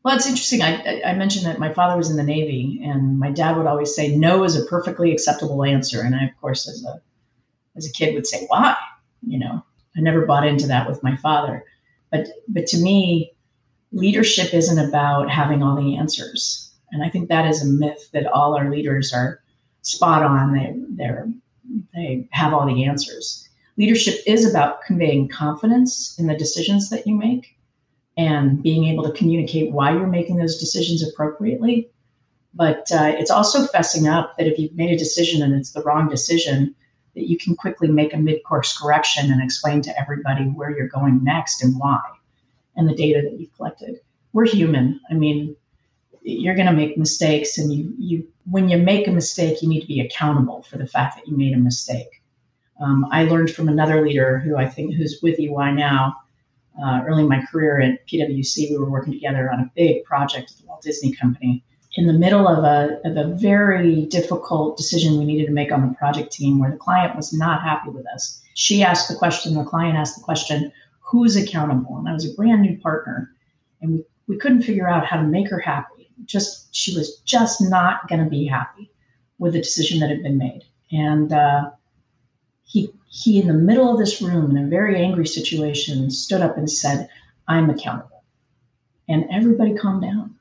Well, 0.03 0.15
it's 0.15 0.27
interesting. 0.27 0.62
I, 0.62 1.01
I, 1.01 1.13
mentioned 1.13 1.46
that 1.46 1.60
my 1.60 1.74
father 1.74 1.98
was 1.98 2.10
in 2.10 2.15
the 2.15 2.24
Navy, 2.24 2.82
and 2.84 3.20
my 3.20 3.32
dad 3.32 3.58
would 3.58 3.68
always 3.68 3.94
say 3.94 4.15
no 4.15 4.44
is 4.46 4.56
a 4.56 4.65
perfectly 4.65 5.12
acceptable 5.12 5.65
answer. 5.65 6.01
And 6.01 6.15
I, 6.15 6.25
of 6.25 6.39
course, 6.39 6.70
as 6.70 6.86
a 6.86 7.01
as 7.75 7.86
a 7.86 7.91
kid, 7.91 8.15
would 8.15 8.25
say 8.25 8.46
why. 8.48 8.75
You 9.27 9.39
know, 9.39 9.63
I 9.98 10.00
never 10.00 10.25
bought 10.25 10.48
into 10.48 10.68
that 10.68 10.88
with 10.88 11.03
my 11.03 11.18
father. 11.18 11.65
But 12.12 12.29
but 12.48 12.65
to 12.68 12.77
me, 12.77 13.34
leadership 13.91 14.53
isn't 14.53 14.79
about 14.79 15.29
having 15.29 15.62
all 15.62 15.75
the 15.75 15.98
answers. 15.98 16.72
And 16.91 17.03
I 17.03 17.10
think 17.10 17.27
that 17.27 17.48
is 17.48 17.62
a 17.62 17.68
myth 17.68 18.10
that 18.13 18.25
all 18.27 18.56
our 18.56 18.70
leaders 18.70 19.13
are 19.13 19.41
spot 19.82 20.24
on. 20.24 20.53
They 20.53 20.75
they're 20.91 21.27
they 21.94 22.27
have 22.32 22.53
all 22.53 22.65
the 22.65 22.86
answers. 22.86 23.50
Leadership 23.77 24.15
is 24.25 24.50
about 24.50 24.82
conveying 24.84 25.27
confidence 25.27 26.18
in 26.18 26.27
the 26.27 26.36
decisions 26.38 26.89
that 26.89 27.06
you 27.06 27.15
make 27.15 27.58
and 28.19 28.61
being 28.61 28.83
able 28.83 29.03
to 29.03 29.17
communicate 29.17 29.71
why 29.71 29.93
you're 29.93 30.05
making 30.05 30.35
those 30.35 30.57
decisions 30.57 31.07
appropriately. 31.07 31.89
But 32.53 32.91
uh, 32.91 33.13
it's 33.17 33.31
also 33.31 33.65
fessing 33.67 34.11
up 34.11 34.35
that 34.38 34.45
if 34.45 34.59
you've 34.59 34.75
made 34.75 34.91
a 34.91 34.97
decision 34.97 35.41
and 35.41 35.55
it's 35.55 35.71
the 35.71 35.81
wrong 35.83 36.09
decision, 36.09 36.75
that 37.15 37.29
you 37.29 37.38
can 37.38 37.55
quickly 37.55 37.88
make 37.88 38.13
a 38.13 38.17
mid 38.17 38.43
course 38.43 38.77
correction 38.77 39.31
and 39.31 39.41
explain 39.41 39.81
to 39.83 39.97
everybody 39.97 40.43
where 40.43 40.69
you're 40.69 40.89
going 40.89 41.23
next 41.23 41.63
and 41.63 41.79
why 41.79 42.01
and 42.75 42.89
the 42.89 42.95
data 42.95 43.21
that 43.21 43.39
you've 43.39 43.55
collected. 43.55 44.01
We're 44.33 44.47
human. 44.47 44.99
I 45.09 45.13
mean, 45.13 45.55
you're 46.21 46.55
going 46.55 46.67
to 46.67 46.73
make 46.73 46.97
mistakes 46.97 47.57
and 47.57 47.71
you 47.73 47.93
you 47.97 48.27
when 48.51 48.67
you 48.67 48.77
make 48.77 49.07
a 49.07 49.11
mistake 49.11 49.61
you 49.61 49.69
need 49.69 49.79
to 49.79 49.88
be 49.88 50.01
accountable 50.01 50.63
for 50.63 50.77
the 50.77 50.85
fact 50.85 51.15
that 51.15 51.25
you 51.25 51.38
made 51.38 51.53
a 51.53 51.57
mistake 51.57 52.21
um, 52.81 53.07
i 53.11 53.23
learned 53.23 53.49
from 53.49 53.69
another 53.69 54.05
leader 54.05 54.38
who 54.39 54.57
i 54.57 54.67
think 54.67 54.93
who's 54.93 55.19
with 55.23 55.39
ey 55.39 55.47
now 55.47 56.15
uh, 56.83 57.01
early 57.07 57.24
in 57.24 57.29
my 57.29 57.43
career 57.51 57.81
at 57.81 58.07
PwC, 58.07 58.69
we 58.69 58.77
were 58.77 58.89
working 58.89 59.13
together 59.13 59.51
on 59.51 59.59
a 59.59 59.71
big 59.75 60.03
project 60.03 60.51
at 60.51 60.57
the 60.57 60.67
Walt 60.67 60.81
Disney 60.81 61.13
Company. 61.13 61.63
In 61.95 62.07
the 62.07 62.13
middle 62.13 62.48
of 62.48 62.63
a, 62.63 63.00
of 63.03 63.17
a 63.17 63.33
very 63.36 64.05
difficult 64.05 64.77
decision 64.77 65.17
we 65.17 65.25
needed 65.25 65.48
to 65.48 65.51
make 65.51 65.71
on 65.71 65.88
the 65.88 65.93
project 65.95 66.31
team 66.31 66.59
where 66.59 66.71
the 66.71 66.77
client 66.77 67.15
was 67.15 67.33
not 67.33 67.62
happy 67.62 67.89
with 67.89 68.05
us, 68.07 68.41
she 68.53 68.83
asked 68.83 69.09
the 69.09 69.15
question, 69.15 69.55
the 69.55 69.63
client 69.63 69.98
asked 69.98 70.15
the 70.17 70.24
question, 70.24 70.71
who's 71.01 71.36
accountable? 71.36 71.98
And 71.98 72.07
I 72.07 72.13
was 72.13 72.31
a 72.31 72.36
brand 72.36 72.62
new 72.62 72.77
partner, 72.77 73.31
and 73.81 73.93
we, 73.93 74.05
we 74.27 74.38
couldn't 74.38 74.62
figure 74.62 74.88
out 74.88 75.05
how 75.05 75.17
to 75.17 75.24
make 75.24 75.50
her 75.50 75.59
happy. 75.59 76.09
Just 76.25 76.74
she 76.75 76.95
was 76.95 77.19
just 77.25 77.62
not 77.62 78.07
going 78.07 78.24
to 78.24 78.29
be 78.29 78.45
happy 78.45 78.91
with 79.39 79.53
the 79.53 79.59
decision 79.59 80.00
that 80.00 80.09
had 80.09 80.21
been 80.21 80.38
made. 80.38 80.63
And 80.91 81.33
uh, 81.33 81.71
he 82.69 82.93
he 83.07 83.41
in 83.41 83.47
the 83.47 83.53
middle 83.53 83.91
of 83.91 83.97
this 83.97 84.21
room 84.21 84.55
in 84.55 84.63
a 84.63 84.69
very 84.69 85.03
angry 85.03 85.25
situation 85.25 86.11
stood 86.11 86.41
up 86.41 86.55
and 86.55 86.71
said 86.71 87.09
i'm 87.47 87.69
accountable. 87.69 88.23
And 89.07 89.25
everybody 89.31 89.74
calmed 89.74 90.03
down. 90.03 90.35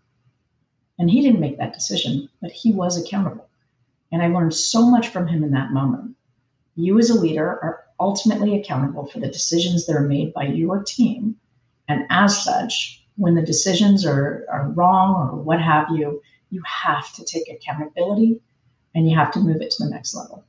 And 0.99 1.11
he 1.11 1.23
didn't 1.23 1.41
make 1.41 1.57
that 1.57 1.73
decision 1.73 2.29
but 2.43 2.53
he 2.53 2.71
was 2.71 3.03
accountable. 3.03 3.49
And 4.13 4.23
i 4.23 4.29
learned 4.29 4.55
so 4.55 4.91
much 4.91 5.09
from 5.09 5.27
him 5.27 5.43
in 5.43 5.53
that 5.53 5.73
moment. 5.73 6.17
You 6.77 6.99
as 6.99 7.09
a 7.09 7.19
leader 7.19 7.47
are 7.47 7.85
ultimately 7.99 8.61
accountable 8.61 9.07
for 9.07 9.21
the 9.21 9.29
decisions 9.29 9.87
that 9.87 9.97
are 9.97 10.07
made 10.07 10.35
by 10.35 10.45
your 10.45 10.83
team. 10.83 11.35
And 11.89 12.07
as 12.11 12.45
such 12.45 13.03
when 13.17 13.35
the 13.37 13.43
decisions 13.43 14.05
are, 14.05 14.47
are 14.51 14.69
wrong 14.73 15.15
or 15.15 15.37
what 15.43 15.63
have 15.63 15.89
you 15.91 16.23
you 16.51 16.63
have 16.67 17.11
to 17.15 17.25
take 17.25 17.49
accountability 17.49 18.39
and 18.95 19.09
you 19.09 19.17
have 19.17 19.33
to 19.33 19.41
move 19.41 19.63
it 19.63 19.71
to 19.71 19.85
the 19.85 19.91
next 19.91 20.15
level 20.15 20.45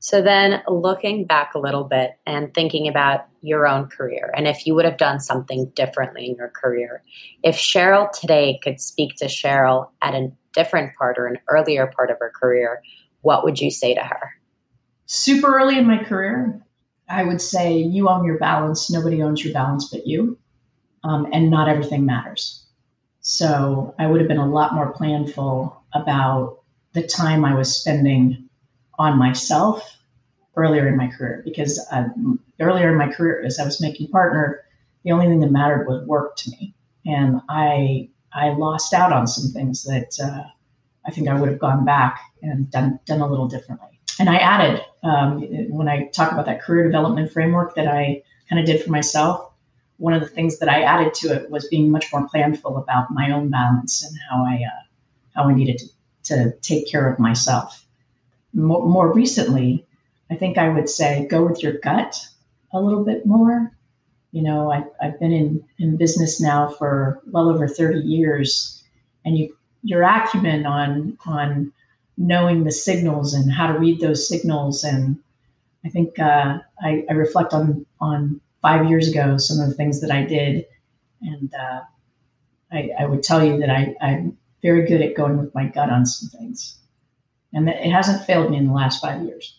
so 0.00 0.22
then 0.22 0.62
looking 0.66 1.26
back 1.26 1.54
a 1.54 1.58
little 1.58 1.84
bit 1.84 2.18
and 2.26 2.52
thinking 2.54 2.88
about 2.88 3.26
your 3.42 3.68
own 3.68 3.86
career 3.86 4.32
and 4.34 4.48
if 4.48 4.66
you 4.66 4.74
would 4.74 4.84
have 4.84 4.96
done 4.96 5.20
something 5.20 5.70
differently 5.76 6.26
in 6.28 6.36
your 6.36 6.48
career, 6.48 7.02
if 7.42 7.56
Cheryl 7.56 8.10
today 8.10 8.58
could 8.62 8.80
speak 8.80 9.16
to 9.16 9.26
Cheryl 9.26 9.90
at 10.02 10.14
a 10.14 10.32
different 10.54 10.96
part 10.96 11.18
or 11.18 11.26
an 11.26 11.38
earlier 11.48 11.86
part 11.94 12.10
of 12.10 12.18
her 12.18 12.32
career, 12.34 12.82
what 13.20 13.44
would 13.44 13.60
you 13.60 13.70
say 13.70 13.94
to 13.94 14.00
her? 14.00 14.34
Super 15.06 15.58
early 15.58 15.78
in 15.78 15.86
my 15.86 16.02
career, 16.02 16.60
I 17.08 17.24
would 17.24 17.40
say 17.40 17.76
you 17.76 18.08
own 18.08 18.24
your 18.24 18.38
balance. 18.38 18.90
Nobody 18.90 19.22
owns 19.22 19.44
your 19.44 19.52
balance 19.52 19.90
but 19.90 20.06
you. 20.06 20.38
Um, 21.02 21.26
and 21.32 21.50
not 21.50 21.68
everything 21.68 22.06
matters. 22.06 22.64
So 23.20 23.94
I 23.98 24.06
would 24.06 24.20
have 24.20 24.28
been 24.28 24.38
a 24.38 24.48
lot 24.48 24.74
more 24.74 24.94
planful 24.94 25.76
about 25.92 26.60
the 26.92 27.02
time 27.02 27.44
I 27.44 27.54
was 27.54 27.74
spending 27.74 28.48
on 29.00 29.18
myself 29.18 29.96
earlier 30.56 30.86
in 30.86 30.94
my 30.94 31.08
career 31.08 31.40
because 31.42 31.80
uh, 31.90 32.04
earlier 32.60 32.90
in 32.90 32.98
my 32.98 33.08
career, 33.08 33.42
as 33.46 33.58
I 33.58 33.64
was 33.64 33.80
making 33.80 34.08
partner, 34.08 34.60
the 35.04 35.12
only 35.12 35.26
thing 35.26 35.40
that 35.40 35.50
mattered 35.50 35.88
was 35.88 36.06
work 36.06 36.36
to 36.36 36.50
me, 36.50 36.74
and 37.06 37.40
I 37.48 38.10
I 38.34 38.50
lost 38.50 38.92
out 38.92 39.12
on 39.12 39.26
some 39.26 39.50
things 39.52 39.84
that 39.84 40.12
uh, 40.22 40.44
I 41.06 41.10
think 41.10 41.28
I 41.28 41.34
would 41.34 41.48
have 41.48 41.58
gone 41.58 41.86
back 41.86 42.20
and 42.42 42.70
done 42.70 43.00
done 43.06 43.22
a 43.22 43.26
little 43.26 43.48
differently. 43.48 43.88
And 44.18 44.28
I 44.28 44.36
added 44.36 44.84
um, 45.02 45.40
when 45.70 45.88
I 45.88 46.08
talk 46.08 46.30
about 46.32 46.44
that 46.44 46.60
career 46.60 46.84
development 46.84 47.32
framework 47.32 47.74
that 47.76 47.88
I 47.88 48.22
kind 48.50 48.60
of 48.60 48.66
did 48.66 48.82
for 48.82 48.90
myself. 48.90 49.46
One 49.96 50.12
of 50.12 50.20
the 50.20 50.28
things 50.28 50.58
that 50.58 50.68
I 50.68 50.82
added 50.82 51.14
to 51.14 51.34
it 51.34 51.50
was 51.50 51.68
being 51.68 51.90
much 51.90 52.06
more 52.12 52.28
planful 52.28 52.82
about 52.82 53.10
my 53.10 53.30
own 53.32 53.48
balance 53.48 54.04
and 54.04 54.14
how 54.28 54.44
I 54.44 54.56
uh, 54.56 54.82
how 55.34 55.48
I 55.48 55.54
needed 55.54 55.78
to, 55.78 55.86
to 56.34 56.52
take 56.60 56.90
care 56.90 57.10
of 57.10 57.18
myself 57.18 57.86
more, 58.52 58.86
more 58.86 59.12
recently, 59.12 59.84
I 60.30 60.36
think 60.36 60.58
I 60.58 60.68
would 60.68 60.88
say 60.88 61.26
go 61.26 61.46
with 61.46 61.62
your 61.62 61.74
gut 61.78 62.16
a 62.72 62.80
little 62.80 63.04
bit 63.04 63.26
more. 63.26 63.72
You 64.32 64.42
know, 64.42 64.70
I, 64.72 64.84
I've 65.02 65.18
been 65.18 65.32
in, 65.32 65.64
in 65.78 65.96
business 65.96 66.40
now 66.40 66.68
for 66.68 67.20
well 67.26 67.48
over 67.48 67.66
30 67.66 67.98
years, 67.98 68.82
and 69.24 69.36
you, 69.36 69.56
your 69.82 70.02
acumen 70.02 70.66
on, 70.66 71.18
on 71.26 71.72
knowing 72.16 72.64
the 72.64 72.72
signals 72.72 73.34
and 73.34 73.50
how 73.50 73.72
to 73.72 73.78
read 73.78 74.00
those 74.00 74.28
signals. 74.28 74.84
And 74.84 75.18
I 75.84 75.88
think 75.88 76.18
uh, 76.18 76.58
I, 76.80 77.04
I, 77.08 77.14
reflect 77.14 77.52
on, 77.52 77.84
on 78.00 78.40
five 78.62 78.88
years 78.88 79.08
ago 79.08 79.36
some 79.38 79.58
of 79.58 79.68
the 79.68 79.74
things 79.74 80.00
that 80.00 80.12
I 80.12 80.24
did. 80.24 80.66
And 81.22 81.52
uh, 81.54 81.80
I, 82.70 82.90
I, 83.00 83.06
would 83.06 83.22
tell 83.22 83.44
you 83.44 83.58
that 83.58 83.70
I, 83.70 83.94
I'm 84.00 84.36
very 84.62 84.86
good 84.86 85.00
at 85.00 85.16
going 85.16 85.38
with 85.38 85.54
my 85.54 85.66
gut 85.66 85.90
on 85.90 86.06
some 86.06 86.28
things 86.38 86.79
and 87.52 87.68
it 87.68 87.90
hasn't 87.90 88.24
failed 88.24 88.50
me 88.50 88.56
in 88.56 88.66
the 88.66 88.72
last 88.72 89.00
five 89.00 89.22
years. 89.22 89.56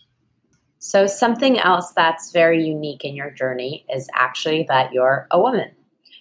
So, 0.78 1.06
something 1.06 1.58
else 1.58 1.92
that's 1.92 2.32
very 2.32 2.66
unique 2.66 3.04
in 3.04 3.14
your 3.14 3.30
journey 3.30 3.86
is 3.94 4.08
actually 4.14 4.66
that 4.68 4.92
you're 4.92 5.28
a 5.30 5.40
woman. 5.40 5.70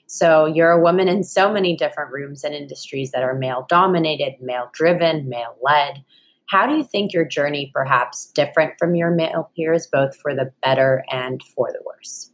So, 0.06 0.46
you're 0.46 0.72
a 0.72 0.82
woman 0.82 1.08
in 1.08 1.24
so 1.24 1.52
many 1.52 1.76
different 1.76 2.12
rooms 2.12 2.44
and 2.44 2.54
industries 2.54 3.12
that 3.12 3.24
are 3.24 3.34
male 3.34 3.66
dominated, 3.70 4.36
male 4.40 4.70
driven, 4.74 5.28
male 5.28 5.56
led. 5.62 6.04
How 6.48 6.68
do 6.68 6.76
you 6.76 6.84
think 6.84 7.14
your 7.14 7.26
journey 7.26 7.72
perhaps 7.74 8.28
different 8.28 8.74
from 8.78 8.94
your 8.94 9.10
male 9.10 9.50
peers, 9.56 9.88
both 9.88 10.16
for 10.18 10.36
the 10.36 10.52
better 10.62 11.04
and 11.10 11.42
for 11.56 11.72
the 11.72 11.82
worse? 11.86 12.32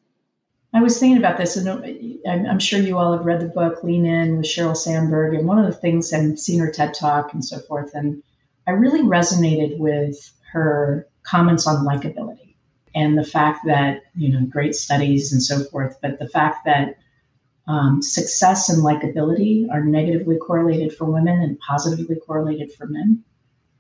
I 0.73 0.81
was 0.81 0.99
thinking 0.99 1.17
about 1.17 1.37
this, 1.37 1.55
and 1.55 2.25
I'm 2.25 2.59
sure 2.59 2.79
you 2.79 2.97
all 2.97 3.15
have 3.15 3.25
read 3.25 3.39
the 3.39 3.47
book 3.47 3.83
Lean 3.83 4.05
In 4.05 4.37
with 4.37 4.45
Sheryl 4.45 4.75
Sandberg. 4.75 5.33
And 5.33 5.47
one 5.47 5.59
of 5.59 5.65
the 5.65 5.79
things, 5.79 6.11
and 6.11 6.37
seen 6.37 6.59
her 6.59 6.69
TED 6.69 6.93
Talk 6.93 7.33
and 7.33 7.43
so 7.43 7.59
forth. 7.59 7.91
And 7.93 8.21
I 8.67 8.71
really 8.71 9.01
resonated 9.01 9.77
with 9.77 10.31
her 10.51 11.07
comments 11.23 11.65
on 11.65 11.85
likability 11.85 12.55
and 12.93 13.17
the 13.17 13.23
fact 13.23 13.65
that, 13.65 14.03
you 14.15 14.29
know, 14.29 14.45
great 14.45 14.75
studies 14.75 15.31
and 15.31 15.41
so 15.41 15.63
forth, 15.65 15.97
but 16.01 16.19
the 16.19 16.27
fact 16.27 16.65
that 16.65 16.97
um, 17.67 18.01
success 18.01 18.69
and 18.69 18.83
likability 18.83 19.69
are 19.71 19.83
negatively 19.83 20.37
correlated 20.37 20.93
for 20.93 21.05
women 21.05 21.41
and 21.41 21.59
positively 21.59 22.15
correlated 22.15 22.71
for 22.73 22.87
men. 22.87 23.23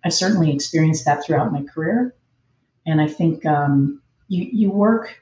I've 0.03 0.13
certainly 0.13 0.53
experienced 0.53 1.05
that 1.05 1.23
throughout 1.23 1.51
my 1.51 1.63
career. 1.63 2.13
And 2.85 3.01
I 3.01 3.07
think 3.07 3.45
um, 3.45 4.01
you, 4.27 4.47
you 4.51 4.69
work, 4.69 5.21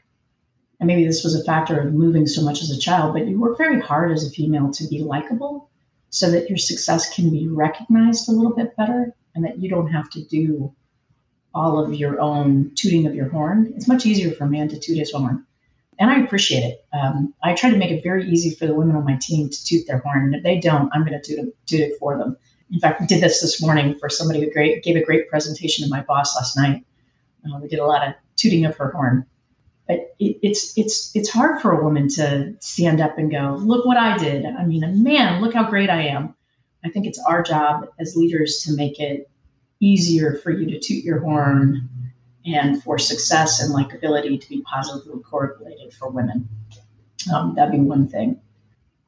and 0.79 0.87
maybe 0.87 1.05
this 1.05 1.23
was 1.23 1.35
a 1.35 1.43
factor 1.43 1.79
of 1.79 1.93
moving 1.93 2.27
so 2.27 2.43
much 2.43 2.61
as 2.61 2.69
a 2.69 2.79
child, 2.79 3.13
but 3.13 3.27
you 3.27 3.39
work 3.39 3.57
very 3.57 3.79
hard 3.79 4.11
as 4.11 4.27
a 4.27 4.31
female 4.31 4.71
to 4.71 4.87
be 4.87 4.99
likable 4.99 5.69
so 6.09 6.29
that 6.31 6.49
your 6.49 6.57
success 6.57 7.13
can 7.13 7.29
be 7.29 7.47
recognized 7.47 8.29
a 8.29 8.31
little 8.31 8.55
bit 8.55 8.75
better 8.75 9.15
and 9.35 9.43
that 9.45 9.59
you 9.59 9.69
don't 9.69 9.91
have 9.91 10.09
to 10.11 10.23
do 10.23 10.73
all 11.53 11.83
of 11.83 11.93
your 11.93 12.19
own 12.19 12.71
tooting 12.75 13.05
of 13.05 13.15
your 13.15 13.29
horn. 13.29 13.73
It's 13.75 13.87
much 13.87 14.05
easier 14.05 14.31
for 14.31 14.45
a 14.45 14.49
man 14.49 14.67
to 14.69 14.79
toot 14.79 14.97
his 14.97 15.11
horn. 15.11 15.45
And 15.99 16.09
I 16.09 16.19
appreciate 16.19 16.63
it. 16.63 16.85
Um, 16.91 17.33
I 17.43 17.53
try 17.53 17.69
to 17.69 17.77
make 17.77 17.91
it 17.91 18.03
very 18.03 18.29
easy 18.29 18.53
for 18.53 18.67
the 18.67 18.73
women 18.73 18.95
on 18.95 19.05
my 19.05 19.17
team 19.21 19.49
to 19.49 19.65
toot 19.65 19.87
their 19.87 19.99
horn. 19.99 20.23
And 20.23 20.35
if 20.35 20.43
they 20.43 20.59
don't, 20.59 20.89
I'm 20.93 21.05
going 21.05 21.19
to 21.19 21.35
toot, 21.35 21.55
toot 21.65 21.79
it 21.79 21.97
for 21.99 22.17
them. 22.17 22.35
In 22.71 22.79
fact, 22.79 22.99
we 22.99 23.07
did 23.07 23.21
this 23.21 23.39
this 23.41 23.61
morning 23.61 23.97
for 23.99 24.09
somebody 24.09 24.41
who 24.41 24.51
great, 24.51 24.83
gave 24.83 24.97
a 24.97 25.03
great 25.03 25.29
presentation 25.29 25.85
to 25.85 25.89
my 25.89 26.01
boss 26.01 26.35
last 26.35 26.57
night. 26.57 26.83
Uh, 27.45 27.59
we 27.59 27.69
did 27.69 27.79
a 27.79 27.85
lot 27.85 28.05
of 28.05 28.13
tooting 28.35 28.65
of 28.65 28.75
her 28.75 28.91
horn. 28.91 29.25
But 29.87 30.15
it, 30.19 30.37
it's 30.41 30.75
it's 30.77 31.15
it's 31.15 31.29
hard 31.29 31.61
for 31.61 31.71
a 31.71 31.83
woman 31.83 32.07
to 32.09 32.55
stand 32.59 33.01
up 33.01 33.19
and 33.19 33.29
go, 33.29 33.55
"Look 33.61 33.85
what 33.85 33.97
I 33.97 34.17
did." 34.17 34.43
I 34.43 34.65
mean, 34.65 34.83
a 34.83 34.87
man, 34.87 35.41
look 35.41 35.53
how 35.53 35.69
great 35.69 35.91
I 35.91 36.07
am. 36.07 36.33
I 36.85 36.89
think 36.89 37.07
it's 37.07 37.19
our 37.27 37.41
job 37.41 37.89
as 37.99 38.15
leaders 38.15 38.61
to 38.65 38.75
make 38.75 38.99
it 38.99 39.29
easier 39.79 40.35
for 40.43 40.51
you 40.51 40.69
to 40.69 40.79
toot 40.79 41.03
your 41.03 41.19
horn 41.19 41.89
and 42.45 42.81
for 42.83 42.99
success 42.99 43.59
and 43.59 43.73
likability 43.73 44.39
to 44.39 44.49
be 44.49 44.61
positively 44.61 45.21
correlated 45.23 45.93
for 45.93 46.09
women. 46.09 46.47
Um, 47.33 47.55
that'd 47.55 47.71
be 47.71 47.79
one 47.79 48.07
thing. 48.07 48.39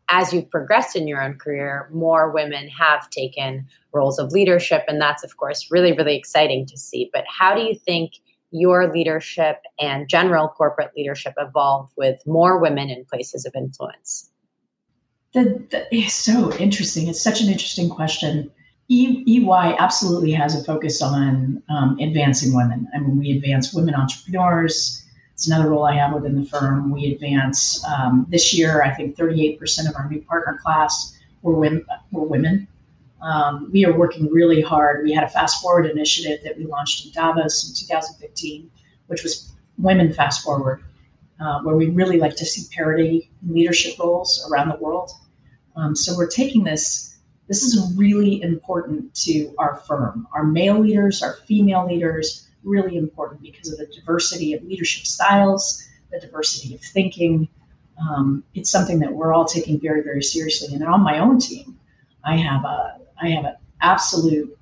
As 0.10 0.34
you've 0.34 0.50
progressed 0.50 0.96
in 0.96 1.08
your 1.08 1.22
own 1.22 1.36
career, 1.36 1.90
more 1.94 2.32
women 2.32 2.68
have 2.70 3.10
taken 3.10 3.68
roles 3.94 4.18
of 4.18 4.32
leadership, 4.32 4.84
and 4.88 5.00
that's, 5.00 5.24
of 5.24 5.38
course, 5.38 5.68
really, 5.70 5.92
really 5.92 6.16
exciting 6.16 6.66
to 6.68 6.78
see. 6.78 7.10
But 7.14 7.26
how 7.28 7.54
do 7.54 7.62
you 7.62 7.76
think 7.76 8.14
your 8.52 8.92
leadership 8.92 9.58
and 9.80 10.08
general 10.08 10.48
corporate 10.48 10.92
leadership 10.96 11.34
evolve 11.38 11.92
with 11.98 12.26
more 12.26 12.58
women 12.58 12.90
in 12.90 13.06
places 13.06 13.46
of 13.46 13.54
influence? 13.56 14.32
The, 15.34 15.66
the, 15.70 15.88
it's 15.92 16.14
so 16.14 16.54
interesting. 16.58 17.08
It's 17.08 17.22
such 17.22 17.42
an 17.42 17.48
interesting 17.48 17.90
question. 17.90 18.52
E, 18.90 19.24
EY 19.28 19.76
absolutely 19.78 20.32
has 20.32 20.60
a 20.60 20.64
focus 20.64 21.02
on 21.02 21.62
um, 21.70 21.98
advancing 22.00 22.56
women. 22.56 22.88
I 22.96 23.00
mean, 23.00 23.18
we 23.18 23.32
advance 23.32 23.74
women 23.74 23.96
entrepreneurs. 23.96 25.04
It's 25.34 25.46
another 25.46 25.70
role 25.70 25.86
I 25.86 25.94
have 25.96 26.14
within 26.14 26.40
the 26.40 26.48
firm. 26.48 26.92
We 26.92 27.14
advance 27.14 27.84
um, 27.86 28.26
this 28.30 28.58
year. 28.58 28.82
I 28.82 28.94
think 28.94 29.18
38% 29.18 29.90
of 29.90 29.96
our 29.96 30.10
new 30.10 30.22
partner 30.22 30.58
class 30.64 31.20
were 31.42 31.54
women. 31.54 31.86
Were 32.12 32.26
women. 32.26 32.68
Um, 33.22 33.70
we 33.74 33.86
are 33.86 33.98
working 33.98 34.32
really 34.32 34.62
hard. 34.62 35.04
We 35.04 35.12
had 35.12 35.24
a 35.24 35.30
fast 35.30 35.62
forward 35.62 35.86
initiative 35.86 36.40
that 36.44 36.58
we 36.58 36.66
launched 36.66 37.06
in 37.06 37.12
Davos 37.12 37.68
in 37.70 37.76
2015, 37.76 38.70
which 39.08 39.24
was 39.24 39.52
Women 39.78 40.14
Fast 40.14 40.44
Forward, 40.44 40.84
uh, 41.40 41.62
where 41.62 41.76
we 41.76 41.90
really 41.90 42.18
like 42.18 42.36
to 42.36 42.46
see 42.46 42.68
parity 42.76 43.30
in 43.44 43.54
leadership 43.54 43.98
roles 44.00 44.48
around 44.50 44.70
the 44.70 44.78
world. 44.78 45.12
Um, 45.76 45.96
so 45.96 46.16
we're 46.16 46.28
taking 46.28 46.64
this 46.64 47.18
this 47.48 47.64
is 47.64 47.94
really 47.96 48.42
important 48.42 49.14
to 49.16 49.54
our 49.58 49.78
firm. 49.88 50.28
Our 50.34 50.44
male 50.44 50.80
leaders, 50.80 51.24
our 51.24 51.36
female 51.48 51.88
leaders, 51.88 52.50
really 52.64 52.98
important 52.98 53.42
because 53.42 53.72
of 53.72 53.78
the 53.78 53.86
diversity 53.86 54.54
of 54.54 54.64
leadership 54.64 55.06
styles, 55.06 55.88
the 56.12 56.20
diversity 56.20 56.76
of 56.76 56.82
thinking. 56.82 57.48
Um, 58.02 58.44
it's 58.54 58.70
something 58.70 59.00
that 59.00 59.14
we're 59.14 59.34
all 59.34 59.46
taking 59.46 59.80
very, 59.80 60.04
very 60.04 60.22
seriously. 60.22 60.76
And 60.76 60.84
on 60.84 61.02
my 61.02 61.20
own 61.20 61.40
team, 61.40 61.80
I 62.26 62.36
have 62.36 62.66
a 62.66 63.00
I 63.20 63.30
have 63.30 63.46
an 63.46 63.56
absolute 63.82 64.56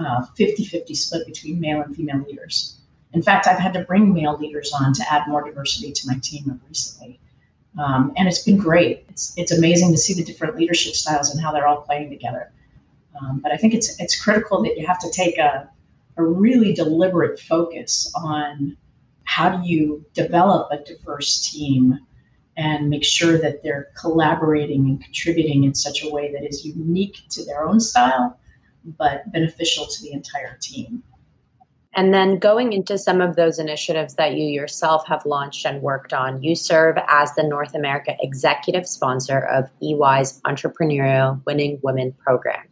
uh, 0.00 0.26
50-50 0.36 0.96
split 0.96 1.26
between 1.26 1.60
male 1.60 1.82
and 1.82 1.94
female 1.94 2.24
leaders. 2.26 2.78
In 3.12 3.22
fact, 3.22 3.46
I've 3.46 3.58
had 3.58 3.74
to 3.74 3.80
bring 3.80 4.12
male 4.14 4.38
leaders 4.38 4.72
on 4.72 4.92
to 4.94 5.12
add 5.12 5.28
more 5.28 5.44
diversity 5.44 5.92
to 5.92 6.06
my 6.06 6.18
team 6.22 6.60
recently. 6.68 7.20
Um, 7.78 8.12
and 8.16 8.28
it's 8.28 8.42
been 8.42 8.58
great. 8.58 9.04
It's, 9.08 9.34
it's 9.36 9.52
amazing 9.52 9.92
to 9.92 9.98
see 9.98 10.14
the 10.14 10.24
different 10.24 10.56
leadership 10.56 10.94
styles 10.94 11.30
and 11.30 11.42
how 11.42 11.52
they're 11.52 11.66
all 11.66 11.82
playing 11.82 12.10
together. 12.10 12.52
Um, 13.20 13.40
but 13.40 13.52
I 13.52 13.56
think 13.56 13.74
it's 13.74 14.00
it's 14.00 14.20
critical 14.20 14.62
that 14.62 14.78
you 14.78 14.86
have 14.86 14.98
to 15.00 15.10
take 15.10 15.38
a, 15.38 15.68
a 16.16 16.22
really 16.22 16.72
deliberate 16.72 17.38
focus 17.38 18.10
on 18.16 18.76
how 19.24 19.56
do 19.56 19.68
you 19.68 20.04
develop 20.14 20.70
a 20.70 20.78
diverse 20.84 21.50
team 21.50 21.98
and 22.56 22.90
make 22.90 23.04
sure 23.04 23.38
that 23.38 23.62
they're 23.62 23.88
collaborating 23.96 24.86
and 24.88 25.02
contributing 25.02 25.64
in 25.64 25.74
such 25.74 26.02
a 26.02 26.10
way 26.10 26.32
that 26.32 26.44
is 26.44 26.64
unique 26.64 27.22
to 27.30 27.44
their 27.44 27.66
own 27.66 27.80
style 27.80 28.38
but 28.98 29.30
beneficial 29.32 29.86
to 29.86 30.02
the 30.02 30.12
entire 30.12 30.58
team. 30.60 31.02
And 31.94 32.14
then 32.14 32.38
going 32.38 32.72
into 32.72 32.96
some 32.96 33.20
of 33.20 33.36
those 33.36 33.58
initiatives 33.58 34.14
that 34.14 34.34
you 34.34 34.44
yourself 34.44 35.06
have 35.06 35.26
launched 35.26 35.66
and 35.66 35.82
worked 35.82 36.14
on, 36.14 36.42
you 36.42 36.54
serve 36.54 36.96
as 37.08 37.34
the 37.34 37.42
North 37.42 37.74
America 37.74 38.16
executive 38.20 38.88
sponsor 38.88 39.40
of 39.40 39.70
EY's 39.82 40.40
Entrepreneurial 40.42 41.44
Winning 41.44 41.78
Women 41.82 42.12
program. 42.12 42.66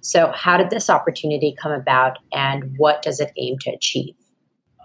So, 0.00 0.32
how 0.32 0.58
did 0.58 0.70
this 0.70 0.90
opportunity 0.90 1.56
come 1.58 1.72
about 1.72 2.18
and 2.32 2.74
what 2.76 3.02
does 3.02 3.20
it 3.20 3.32
aim 3.36 3.58
to 3.60 3.70
achieve? 3.70 4.14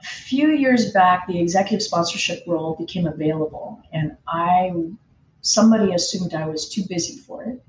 A 0.01 0.05
few 0.05 0.49
years 0.51 0.91
back, 0.91 1.27
the 1.27 1.39
executive 1.39 1.83
sponsorship 1.83 2.43
role 2.47 2.75
became 2.75 3.05
available, 3.05 3.81
and 3.91 4.17
I 4.27 4.73
somebody 5.41 5.93
assumed 5.93 6.33
I 6.33 6.47
was 6.47 6.69
too 6.69 6.83
busy 6.89 7.19
for 7.19 7.43
it. 7.43 7.61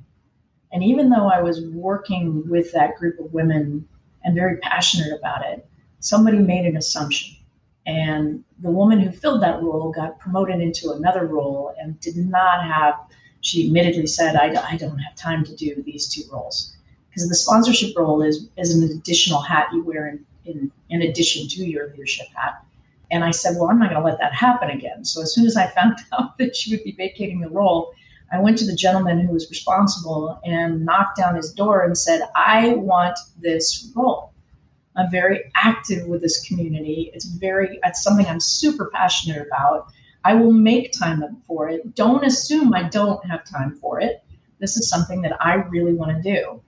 And 0.72 0.82
even 0.82 1.10
though 1.10 1.28
I 1.28 1.42
was 1.42 1.60
working 1.66 2.48
with 2.48 2.72
that 2.72 2.96
group 2.96 3.18
of 3.18 3.32
women 3.32 3.86
and 4.24 4.34
very 4.34 4.56
passionate 4.58 5.12
about 5.16 5.44
it, 5.44 5.66
somebody 6.04 6.38
made 6.38 6.66
an 6.66 6.76
assumption. 6.76 7.34
And 7.86 8.44
the 8.60 8.70
woman 8.70 9.00
who 9.00 9.10
filled 9.10 9.42
that 9.42 9.62
role 9.62 9.90
got 9.90 10.18
promoted 10.18 10.60
into 10.60 10.92
another 10.92 11.26
role 11.26 11.74
and 11.78 11.98
did 12.00 12.16
not 12.16 12.62
have, 12.64 12.94
she 13.40 13.66
admittedly 13.66 14.06
said, 14.06 14.36
I, 14.36 14.54
I 14.70 14.76
don't 14.76 14.98
have 14.98 15.16
time 15.16 15.44
to 15.44 15.56
do 15.56 15.82
these 15.82 16.06
two 16.08 16.22
roles. 16.30 16.76
Because 17.08 17.28
the 17.28 17.34
sponsorship 17.34 17.96
role 17.96 18.22
is, 18.22 18.48
is 18.56 18.74
an 18.76 18.84
additional 18.90 19.40
hat 19.40 19.68
you 19.72 19.82
wear 19.82 20.08
in, 20.08 20.24
in, 20.44 20.70
in 20.90 21.02
addition 21.02 21.48
to 21.48 21.64
your 21.64 21.90
leadership 21.90 22.26
hat. 22.34 22.62
And 23.10 23.24
I 23.24 23.30
said, 23.30 23.56
Well, 23.56 23.70
I'm 23.70 23.78
not 23.78 23.90
going 23.90 24.02
to 24.02 24.06
let 24.06 24.18
that 24.18 24.34
happen 24.34 24.70
again. 24.70 25.04
So 25.04 25.22
as 25.22 25.34
soon 25.34 25.46
as 25.46 25.56
I 25.56 25.66
found 25.78 25.96
out 26.12 26.36
that 26.38 26.54
she 26.54 26.70
would 26.74 26.84
be 26.84 26.92
vacating 26.92 27.40
the 27.40 27.50
role, 27.50 27.94
I 28.30 28.40
went 28.40 28.58
to 28.58 28.66
the 28.66 28.74
gentleman 28.74 29.20
who 29.20 29.32
was 29.32 29.48
responsible 29.48 30.38
and 30.44 30.84
knocked 30.84 31.16
down 31.16 31.36
his 31.36 31.52
door 31.52 31.82
and 31.82 31.96
said, 31.96 32.22
I 32.34 32.74
want 32.74 33.18
this 33.40 33.90
role. 33.94 34.33
I'm 34.96 35.10
very 35.10 35.50
active 35.54 36.06
with 36.06 36.22
this 36.22 36.46
community. 36.46 37.10
It's 37.14 37.24
very 37.24 37.78
it's 37.82 38.02
something 38.02 38.26
I'm 38.26 38.40
super 38.40 38.90
passionate 38.94 39.46
about. 39.46 39.88
I 40.24 40.34
will 40.34 40.52
make 40.52 40.92
time 40.92 41.22
for 41.46 41.68
it. 41.68 41.94
Don't 41.94 42.24
assume 42.24 42.72
I 42.74 42.88
don't 42.88 43.24
have 43.26 43.44
time 43.44 43.76
for 43.80 44.00
it. 44.00 44.24
This 44.58 44.76
is 44.76 44.88
something 44.88 45.20
that 45.22 45.36
I 45.44 45.54
really 45.54 45.94
want 45.94 46.16
to 46.16 46.22
do. 46.22 46.62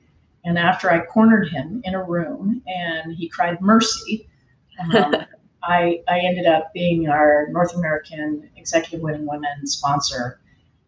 And 0.45 0.59
after 0.59 0.91
I 0.91 1.05
cornered 1.05 1.49
him 1.49 1.81
in 1.85 1.95
a 1.95 2.05
room 2.05 2.63
and 2.67 3.15
he 3.15 3.29
cried 3.29 3.61
mercy, 3.61 4.29
um, 4.81 5.17
I, 5.65 6.01
I 6.07 6.21
ended 6.21 6.47
up 6.47 6.73
being 6.73 7.09
our 7.09 7.49
North 7.51 7.75
American 7.75 8.49
Executive 8.57 9.01
Winning 9.01 9.27
Women 9.27 9.67
sponsor. 9.67 10.41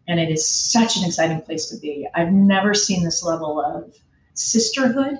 And 0.07 0.19
it 0.19 0.29
is 0.29 0.49
such 0.49 0.97
an 0.97 1.03
exciting 1.03 1.41
place 1.41 1.67
to 1.69 1.77
be. 1.77 2.07
I've 2.15 2.31
never 2.31 2.73
seen 2.73 3.03
this 3.03 3.23
level 3.23 3.61
of 3.61 3.95
sisterhood 4.33 5.19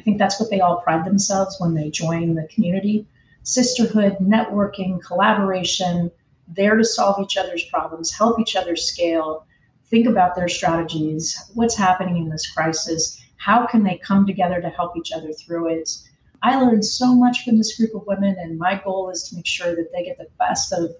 I 0.00 0.02
think 0.02 0.16
that's 0.16 0.40
what 0.40 0.48
they 0.48 0.60
all 0.60 0.80
pride 0.80 1.04
themselves 1.04 1.60
when 1.60 1.74
they 1.74 1.90
join 1.90 2.34
the 2.34 2.48
community 2.48 3.06
sisterhood, 3.42 4.16
networking, 4.18 4.98
collaboration, 5.02 6.10
there 6.48 6.76
to 6.76 6.84
solve 6.84 7.22
each 7.22 7.36
other's 7.36 7.64
problems, 7.64 8.12
help 8.12 8.40
each 8.40 8.56
other 8.56 8.76
scale, 8.76 9.46
think 9.86 10.06
about 10.06 10.34
their 10.34 10.48
strategies, 10.48 11.50
what's 11.54 11.76
happening 11.76 12.16
in 12.16 12.30
this 12.30 12.50
crisis, 12.50 13.22
how 13.36 13.66
can 13.66 13.82
they 13.82 13.98
come 13.98 14.26
together 14.26 14.60
to 14.60 14.70
help 14.70 14.96
each 14.96 15.12
other 15.12 15.32
through 15.32 15.68
it. 15.68 15.90
I 16.42 16.58
learned 16.58 16.84
so 16.84 17.14
much 17.14 17.44
from 17.44 17.58
this 17.58 17.76
group 17.76 17.94
of 17.94 18.06
women, 18.06 18.36
and 18.38 18.58
my 18.58 18.80
goal 18.82 19.10
is 19.10 19.24
to 19.24 19.36
make 19.36 19.46
sure 19.46 19.76
that 19.76 19.92
they 19.92 20.04
get 20.04 20.16
the 20.16 20.28
best 20.38 20.72
of 20.72 20.94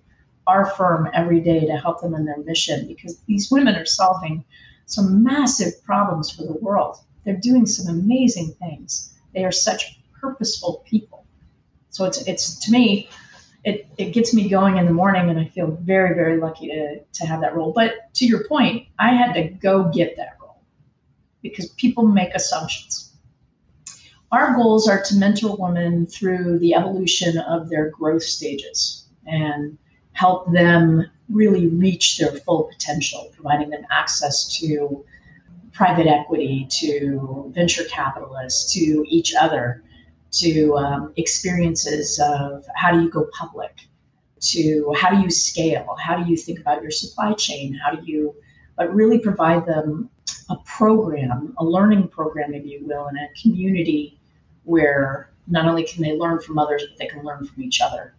our 0.47 0.67
firm 0.67 1.09
every 1.15 1.41
day 1.41 1.65
to 1.67 1.77
help 1.77 2.03
them 2.03 2.15
in 2.15 2.27
their 2.27 2.39
mission 2.39 2.87
because 2.87 3.19
these 3.27 3.51
women 3.51 3.77
are 3.77 3.87
solving 3.87 4.45
some 4.85 5.23
massive 5.23 5.83
problems 5.85 6.31
for 6.31 6.43
the 6.43 6.55
world. 6.55 6.99
They're 7.31 7.39
doing 7.39 7.65
some 7.65 7.87
amazing 7.95 8.57
things. 8.61 9.15
They 9.35 9.45
are 9.45 9.53
such 9.53 10.01
purposeful 10.21 10.83
people. 10.85 11.25
So 11.91 12.05
it's 12.05 12.27
it's 12.27 12.59
to 12.65 12.73
me, 12.73 13.09
it, 13.63 13.87
it 13.99 14.11
gets 14.11 14.35
me 14.35 14.49
going 14.49 14.79
in 14.79 14.87
the 14.87 14.93
morning 14.93 15.31
and 15.31 15.39
I 15.39 15.45
feel 15.45 15.79
very, 15.83 16.13
very 16.17 16.41
lucky 16.41 16.67
to, 16.71 16.99
to 16.99 17.27
have 17.27 17.41
that 17.43 17.55
role. 17.55 17.73
But 17.73 18.13
to 18.15 18.27
your 18.27 18.49
point, 18.49 18.89
I 18.99 19.11
had 19.15 19.33
to 19.35 19.45
go 19.45 19.85
get 19.95 20.17
that 20.17 20.39
role 20.41 20.61
because 21.41 21.69
people 21.75 22.05
make 22.05 22.35
assumptions. 22.35 23.13
Our 24.33 24.57
goals 24.57 24.89
are 24.89 25.01
to 25.01 25.15
mentor 25.15 25.55
women 25.57 26.07
through 26.07 26.59
the 26.59 26.75
evolution 26.75 27.39
of 27.39 27.71
their 27.71 27.91
growth 27.91 28.25
stages 28.25 29.07
and 29.25 29.79
help 30.15 30.51
them 30.51 31.09
really 31.29 31.69
reach 31.69 32.19
their 32.19 32.33
full 32.33 32.65
potential, 32.65 33.31
providing 33.37 33.71
them 33.71 33.87
access 33.93 34.59
to 34.59 35.05
private 35.81 36.07
equity 36.07 36.67
to 36.71 37.51
venture 37.55 37.85
capitalists 37.85 38.73
to 38.75 39.05
each 39.09 39.35
other 39.35 39.83
to 40.31 40.53
um, 40.77 41.13
experiences 41.17 42.21
of 42.23 42.65
how 42.75 42.91
do 42.93 42.99
you 43.03 43.11
go 43.11 43.27
public 43.33 43.75
to 44.41 44.95
how 45.01 45.09
do 45.11 45.19
you 45.25 45.31
scale 45.31 45.97
how 46.07 46.15
do 46.21 46.31
you 46.31 46.37
think 46.37 46.59
about 46.61 46.83
your 46.83 46.91
supply 46.91 47.33
chain 47.33 47.67
how 47.83 47.91
do 47.95 48.03
you 48.11 48.35
but 48.77 48.95
really 48.95 49.19
provide 49.19 49.67
them 49.67 50.09
a 50.51 50.57
program, 50.65 51.55
a 51.59 51.65
learning 51.65 52.09
program, 52.09 52.53
if 52.55 52.65
you 52.67 52.81
will, 52.85 53.07
in 53.09 53.17
a 53.17 53.29
community 53.41 54.19
where 54.65 55.31
not 55.47 55.67
only 55.67 55.85
can 55.85 56.03
they 56.03 56.17
learn 56.17 56.41
from 56.41 56.59
others, 56.59 56.85
but 56.89 56.99
they 56.99 57.07
can 57.07 57.23
learn 57.25 57.45
from 57.47 57.63
each 57.63 57.81
other. 57.81 58.15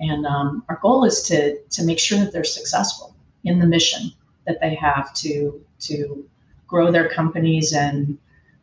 And 0.00 0.26
um, 0.26 0.62
our 0.68 0.78
goal 0.82 1.04
is 1.04 1.22
to 1.24 1.58
to 1.60 1.84
make 1.84 1.98
sure 1.98 2.18
that 2.18 2.32
they're 2.32 2.44
successful 2.44 3.14
in 3.44 3.58
the 3.58 3.66
mission 3.66 4.12
that 4.46 4.60
they 4.60 4.74
have 4.74 5.12
to 5.14 5.64
to 5.80 6.28
grow 6.66 6.90
their 6.90 7.08
companies 7.08 7.72
and 7.72 8.18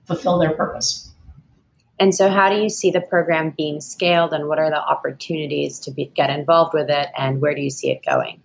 fulfill 0.05 0.37
their 0.37 0.53
purpose. 0.53 1.13
And 1.99 2.13
so, 2.13 2.29
how 2.29 2.49
do 2.49 2.61
you 2.61 2.69
see 2.69 2.91
the 2.91 3.01
program 3.01 3.53
being 3.55 3.79
scaled, 3.79 4.33
and 4.33 4.47
what 4.47 4.59
are 4.59 4.69
the 4.69 4.81
opportunities 4.81 5.79
to 5.79 5.91
be, 5.91 6.05
get 6.15 6.29
involved 6.29 6.73
with 6.73 6.89
it, 6.89 7.09
and 7.17 7.39
where 7.39 7.53
do 7.53 7.61
you 7.61 7.69
see 7.69 7.91
it 7.91 8.03
going? 8.05 8.41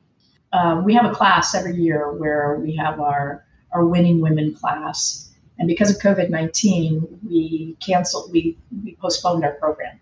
Um, 0.53 0.85
we 0.85 0.95
have 0.95 1.05
a 1.05 1.15
class 1.15 1.55
every 1.55 1.75
year 1.75 2.13
where 2.13 2.57
we 2.57 2.77
have 2.77 3.01
our 3.01 3.45
our 3.73 3.85
winning 3.85 4.21
women 4.21 4.55
class, 4.55 5.31
and 5.59 5.67
because 5.67 5.91
of 5.91 6.01
COVID 6.01 6.31
nineteen, 6.31 7.07
we 7.29 7.77
canceled, 7.85 8.31
we 8.33 8.57
we 8.85 8.97
postponed 8.97 9.45
our 9.45 9.55
program, 9.55 9.99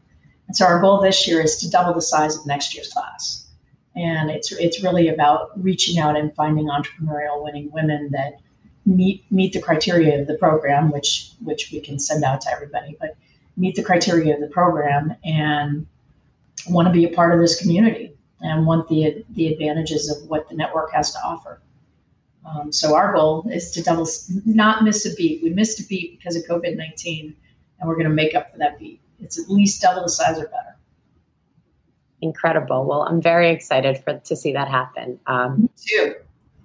and 0.49 0.57
so 0.57 0.67
our 0.67 0.81
goal 0.81 1.01
this 1.01 1.27
year 1.27 1.41
is 1.41 1.57
to 1.59 1.71
double 1.71 1.95
the 1.95 2.03
size 2.03 2.37
of 2.37 2.45
next 2.47 2.75
year's 2.75 2.93
class, 2.93 3.47
and 3.95 4.29
it's 4.29 4.51
it's 4.53 4.83
really 4.83 5.09
about 5.09 5.51
reaching 5.63 5.99
out 5.99 6.17
and 6.17 6.35
finding 6.35 6.67
entrepreneurial 6.67 7.43
winning 7.45 7.71
women 7.73 8.11
that 8.11 8.41
meet 8.87 9.25
meet 9.31 9.53
the 9.53 9.61
criteria 9.61 10.21
of 10.21 10.27
the 10.27 10.39
program, 10.39 10.91
which 10.91 11.33
which 11.43 11.71
we 11.73 11.81
can 11.81 11.99
send 11.99 12.25
out 12.25 12.41
to 12.43 12.51
everybody, 12.51 12.97
but 13.01 13.17
meet 13.57 13.75
the 13.75 13.83
criteria 13.83 14.35
of 14.35 14.41
the 14.41 14.47
program 14.47 15.15
and 15.25 15.87
want 16.69 16.87
to 16.87 16.93
be 16.93 17.05
a 17.05 17.15
part 17.15 17.35
of 17.35 17.41
this 17.41 17.61
community 17.61 18.13
and 18.41 18.67
want 18.67 18.89
the 18.89 19.25
the 19.31 19.53
advantages 19.53 20.09
of 20.11 20.29
what 20.31 20.49
the 20.49 20.55
network 20.55 20.93
has 20.93 21.13
to 21.13 21.19
offer. 21.25 21.61
Um, 22.47 22.71
so 22.71 22.95
our 22.95 23.13
goal 23.13 23.45
is 23.51 23.73
to 23.73 23.83
double, 23.83 24.09
not 24.45 24.85
miss 24.85 25.05
a 25.05 25.13
beat. 25.15 25.43
We 25.43 25.51
missed 25.51 25.81
a 25.81 25.87
beat 25.87 26.17
because 26.17 26.37
of 26.37 26.45
COVID 26.45 26.77
nineteen, 26.77 27.35
and 27.81 27.89
we're 27.89 27.97
going 27.97 28.09
to 28.09 28.15
make 28.15 28.35
up 28.35 28.53
for 28.53 28.59
that 28.59 28.79
beat. 28.79 29.01
It's 29.21 29.39
at 29.39 29.51
least 29.51 29.83
double 29.83 30.03
the 30.03 30.09
size 30.09 30.39
or 30.39 30.45
better. 30.45 30.77
Incredible. 32.23 32.85
Well, 32.85 33.03
I'm 33.03 33.21
very 33.21 33.51
excited 33.51 34.03
for 34.05 34.19
to 34.19 34.37
see 34.37 34.53
that 34.53 34.69
happen. 34.69 35.19
Um, 35.27 35.63
Me 35.63 35.71
too 35.77 36.15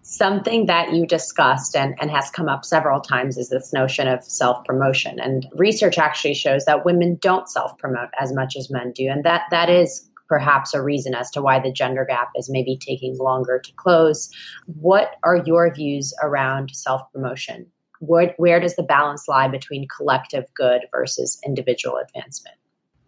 something 0.04 0.66
that 0.66 0.94
you 0.94 1.06
discussed 1.06 1.76
and, 1.76 1.96
and 2.00 2.10
has 2.12 2.30
come 2.30 2.50
up 2.50 2.66
several 2.66 3.00
times 3.00 3.38
is 3.38 3.50
this 3.50 3.74
notion 3.74 4.08
of 4.08 4.24
self 4.24 4.64
promotion. 4.66 5.20
And 5.20 5.48
research 5.54 5.98
actually 5.98 6.34
shows 6.34 6.66
that 6.66 6.86
women 6.86 7.18
don't 7.22 7.50
self 7.50 7.78
promote 7.78 8.10
as 8.20 8.34
much 8.34 8.56
as 8.56 8.70
men 8.70 8.92
do. 8.92 9.08
And 9.08 9.24
that, 9.24 9.44
that 9.52 9.70
is 9.70 10.10
perhaps 10.28 10.74
a 10.74 10.82
reason 10.82 11.14
as 11.14 11.30
to 11.32 11.42
why 11.42 11.60
the 11.60 11.72
gender 11.72 12.06
gap 12.06 12.30
is 12.36 12.50
maybe 12.50 12.78
taking 12.78 13.18
longer 13.18 13.60
to 13.60 13.72
close. 13.74 14.30
What 14.66 15.16
are 15.24 15.44
your 15.46 15.74
views 15.74 16.14
around 16.24 16.72
self 16.74 17.02
promotion? 17.12 17.68
Where, 18.00 18.34
where 18.38 18.60
does 18.60 18.76
the 18.76 18.84
balance 18.84 19.28
lie 19.28 19.48
between 19.48 19.88
collective 19.96 20.46
good 20.56 20.82
versus 20.92 21.40
individual 21.46 21.98
advancement? 21.98 22.56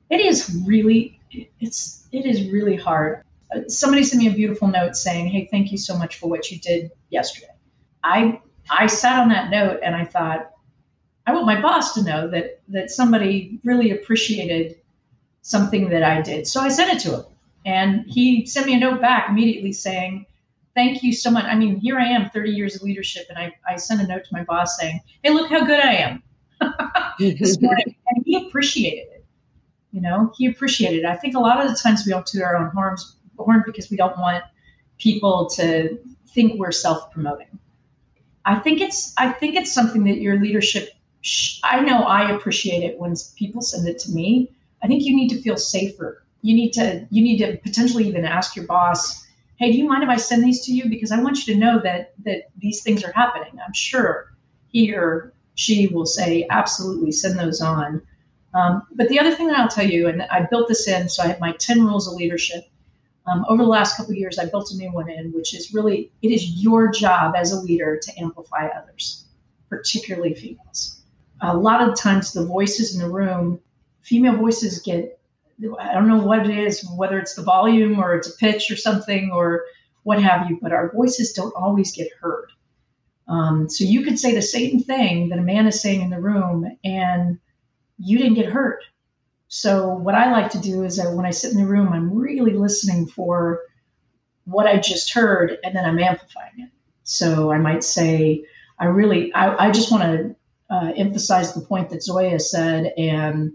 It 0.10 0.20
is 0.20 0.56
really 0.68 1.20
it's 1.60 2.08
it 2.12 2.26
is 2.28 2.52
really 2.52 2.76
hard 2.76 3.24
somebody 3.68 4.04
sent 4.04 4.22
me 4.22 4.30
a 4.30 4.34
beautiful 4.34 4.68
note 4.68 4.96
saying, 4.96 5.28
"Hey, 5.28 5.48
thank 5.52 5.72
you 5.72 5.78
so 5.78 5.98
much 5.98 6.18
for 6.18 6.30
what 6.30 6.52
you 6.52 6.60
did 6.60 6.92
yesterday." 7.10 7.54
I 8.04 8.40
I 8.70 8.88
sat 8.88 9.20
on 9.20 9.30
that 9.30 9.50
note 9.50 9.80
and 9.84 9.96
I 9.96 10.06
thought, 10.06 10.52
I 11.26 11.34
want 11.34 11.46
my 11.46 11.62
boss 11.62 11.94
to 11.96 12.04
know 12.04 12.28
that 12.30 12.62
that 12.70 12.92
somebody 12.92 13.60
really 13.64 13.92
appreciated 13.92 14.78
something 15.42 15.90
that 15.90 16.04
I 16.04 16.22
did. 16.22 16.48
So 16.48 16.62
I 16.62 16.70
sent 16.70 16.94
it 16.94 17.00
to 17.04 17.18
him, 17.18 17.26
and 17.66 18.06
he 18.08 18.46
sent 18.46 18.66
me 18.66 18.76
a 18.76 18.80
note 18.80 19.02
back 19.02 19.30
immediately 19.30 19.72
saying, 19.72 20.26
"Thank 20.76 21.04
you 21.04 21.14
so 21.14 21.32
much." 21.32 21.46
I 21.46 21.56
mean, 21.56 21.78
here 21.78 22.00
I 22.00 22.06
am, 22.06 22.30
30 22.30 22.52
years 22.52 22.76
of 22.76 22.82
leadership, 22.82 23.26
and 23.30 23.38
I 23.38 23.54
I 23.68 23.78
sent 23.78 24.02
a 24.02 24.08
note 24.08 24.26
to 24.26 24.34
my 24.34 24.44
boss 24.44 24.78
saying, 24.78 25.00
"Hey, 25.24 25.32
look 25.32 25.50
how 25.50 25.66
good 25.66 25.80
I 25.80 25.94
am." 25.94 26.24
and 28.10 28.24
he 28.26 28.48
appreciated 28.48 29.08
it. 29.14 29.26
You 29.92 30.02
know, 30.02 30.34
he 30.36 30.48
appreciated 30.48 31.00
it. 31.00 31.06
I 31.06 31.16
think 31.16 31.36
a 31.36 31.40
lot 31.40 31.64
of 31.64 31.70
the 31.70 31.76
times 31.76 32.04
we 32.06 32.12
don't 32.12 32.26
toot 32.26 32.42
our 32.42 32.58
own 32.58 32.72
horns 32.72 33.18
horn 33.38 33.64
because 33.66 33.90
we 33.90 33.98
don't 33.98 34.18
want 34.18 34.44
people 35.00 35.50
to 35.52 35.98
think 36.30 36.60
we're 36.60 36.72
self-promoting. 36.72 37.60
I 38.46 38.60
think 38.60 38.82
it's 38.82 39.14
I 39.18 39.32
think 39.32 39.56
it's 39.56 39.72
something 39.72 40.04
that 40.06 40.20
your 40.20 40.40
leadership 40.40 40.90
sh- 41.22 41.60
I 41.64 41.80
know 41.80 42.04
I 42.04 42.32
appreciate 42.32 42.84
it 42.84 43.00
when 43.00 43.16
people 43.36 43.62
send 43.62 43.88
it 43.88 44.00
to 44.00 44.12
me. 44.12 44.52
I 44.84 44.88
think 44.88 45.04
you 45.04 45.16
need 45.16 45.30
to 45.30 45.42
feel 45.42 45.58
safer. 45.58 46.24
You 46.42 46.54
need 46.54 46.74
to 46.74 47.08
you 47.10 47.24
need 47.24 47.38
to 47.40 47.58
potentially 47.58 48.08
even 48.08 48.26
ask 48.26 48.56
your 48.56 48.68
boss, 48.68 49.26
"Hey, 49.58 49.72
do 49.72 49.78
you 49.78 49.88
mind 49.88 50.04
if 50.04 50.10
I 50.10 50.18
send 50.18 50.44
these 50.44 50.62
to 50.66 50.74
you 50.74 50.90
because 50.90 51.12
I 51.12 51.22
want 51.22 51.48
you 51.48 51.54
to 51.54 51.60
know 51.60 51.80
that 51.84 52.14
that 52.26 52.50
these 52.58 52.84
things 52.84 53.04
are 53.04 53.14
happening." 53.14 53.54
I'm 53.66 53.74
sure 53.74 54.34
he 54.68 54.94
or 54.94 55.34
she 55.56 55.88
will 55.88 56.06
say, 56.06 56.46
"Absolutely, 56.50 57.12
send 57.12 57.40
those 57.40 57.62
on." 57.62 58.02
Um, 58.54 58.84
but 58.96 59.08
the 59.10 59.20
other 59.20 59.34
thing 59.34 59.48
that 59.48 59.58
I'll 59.58 59.68
tell 59.68 59.90
you, 59.90 60.08
and 60.08 60.24
I 60.24 60.46
built 60.50 60.68
this 60.68 60.88
in, 60.88 61.10
so 61.10 61.24
I 61.24 61.28
have 61.28 61.40
my 61.40 61.54
10 61.54 61.84
rules 61.86 62.08
of 62.08 62.14
leadership. 62.16 62.66
Um, 63.26 63.46
over 63.48 63.64
the 63.64 63.70
last 63.70 63.96
couple 63.96 64.12
of 64.12 64.18
years, 64.18 64.38
I 64.38 64.46
built 64.46 64.72
a 64.72 64.78
new 64.78 64.92
one 64.92 65.10
in, 65.10 65.32
which 65.32 65.54
is 65.54 65.74
really 65.74 66.12
it 66.22 66.32
is 66.32 66.62
your 66.62 66.92
job 66.92 67.36
as 67.36 67.52
a 67.52 67.60
leader 67.60 67.98
to 68.02 68.20
amplify 68.20 68.68
others, 68.68 69.26
particularly 69.70 70.34
females. 70.34 71.02
A 71.42 71.56
lot 71.56 71.88
of 71.88 71.96
times, 71.96 72.34
the 72.34 72.46
voices 72.46 72.96
in 72.96 73.02
the 73.02 73.10
room, 73.10 73.60
female 74.02 74.36
voices 74.36 74.80
get 74.80 75.20
I 75.80 75.94
don't 75.94 76.08
know 76.08 76.22
what 76.22 76.50
it 76.50 76.58
is, 76.58 76.86
whether 76.96 77.20
it's 77.20 77.36
the 77.36 77.44
volume 77.44 78.00
or 78.00 78.16
it's 78.16 78.28
a 78.28 78.38
pitch 78.38 78.70
or 78.72 78.76
something 78.76 79.32
or 79.32 79.64
what 80.04 80.22
have 80.22 80.50
you, 80.50 80.60
but 80.62 80.74
our 80.74 80.92
voices 80.92 81.32
don't 81.32 81.54
always 81.56 81.92
get 81.92 82.10
heard. 82.20 82.50
Um, 83.28 83.70
so 83.70 83.84
you 83.86 84.04
could 84.04 84.20
say 84.20 84.34
the 84.34 84.42
same 84.42 84.82
thing 84.82 85.30
that 85.30 85.40
a 85.40 85.44
man 85.44 85.68
is 85.68 85.82
saying 85.82 86.02
in 86.02 86.10
the 86.10 86.20
room, 86.20 86.78
and 86.84 87.40
you 87.98 88.18
didn't 88.18 88.34
get 88.34 88.48
heard. 88.48 88.82
So 89.56 89.88
what 89.88 90.16
I 90.16 90.32
like 90.32 90.50
to 90.54 90.60
do 90.60 90.84
is 90.84 90.98
that 90.98 91.14
when 91.14 91.28
I 91.28 91.30
sit 91.30 91.52
in 91.52 91.60
the 91.60 91.68
room, 91.68 91.94
I'm 91.94 92.12
really 92.12 92.54
listening 92.54 93.06
for 93.06 93.62
what 94.46 94.66
I 94.66 94.80
just 94.80 95.14
heard, 95.14 95.60
and 95.64 95.76
then 95.76 95.86
I'm 95.86 96.00
amplifying 96.00 96.54
it. 96.58 96.70
So 97.04 97.52
I 97.52 97.60
might 97.60 97.84
say, 97.84 98.46
I 98.80 98.86
really, 98.86 99.32
I, 99.36 99.68
I 99.68 99.72
just 99.72 99.92
want 99.92 100.02
to 100.06 100.36
uh, 100.72 100.94
emphasize 100.98 101.54
the 101.54 101.62
point 101.62 101.92
that 101.92 102.02
Zoya 102.02 102.40
said 102.40 102.94
and 102.98 103.52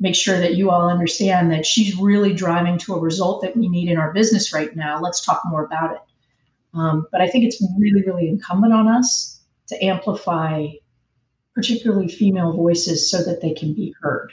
make 0.00 0.14
sure 0.14 0.38
that 0.38 0.56
you 0.56 0.68
all 0.70 0.90
understand 0.90 1.50
that 1.50 1.64
she's 1.64 1.96
really 1.96 2.34
driving 2.34 2.76
to 2.80 2.94
a 2.94 3.00
result 3.00 3.40
that 3.40 3.56
we 3.56 3.70
need 3.70 3.88
in 3.88 3.96
our 3.96 4.12
business 4.12 4.52
right 4.52 4.76
now. 4.76 5.00
Let's 5.00 5.24
talk 5.24 5.40
more 5.46 5.64
about 5.64 5.94
it. 5.94 6.02
Um, 6.74 7.06
but 7.10 7.22
I 7.22 7.26
think 7.26 7.44
it's 7.44 7.66
really, 7.78 8.02
really 8.02 8.28
incumbent 8.28 8.74
on 8.74 8.86
us 8.86 9.40
to 9.68 9.82
amplify, 9.82 10.66
particularly 11.54 12.08
female 12.08 12.52
voices, 12.52 13.10
so 13.10 13.24
that 13.24 13.40
they 13.40 13.54
can 13.54 13.72
be 13.72 13.94
heard 14.02 14.30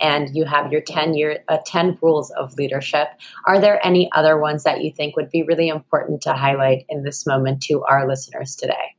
and 0.00 0.34
you 0.34 0.44
have 0.44 0.72
your 0.72 0.80
10 0.80 1.14
year 1.14 1.44
uh, 1.48 1.58
10 1.66 1.98
rules 2.02 2.30
of 2.32 2.54
leadership. 2.54 3.08
Are 3.46 3.60
there 3.60 3.84
any 3.84 4.10
other 4.12 4.38
ones 4.38 4.64
that 4.64 4.82
you 4.82 4.92
think 4.92 5.16
would 5.16 5.30
be 5.30 5.42
really 5.42 5.68
important 5.68 6.20
to 6.22 6.32
highlight 6.32 6.84
in 6.88 7.02
this 7.04 7.26
moment 7.26 7.62
to 7.64 7.82
our 7.84 8.06
listeners 8.06 8.56
today? 8.56 8.96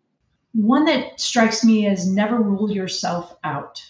One 0.53 0.85
that 0.85 1.19
strikes 1.19 1.63
me 1.63 1.87
is 1.87 2.07
never 2.07 2.37
rule 2.37 2.71
yourself 2.71 3.35
out. 3.43 3.81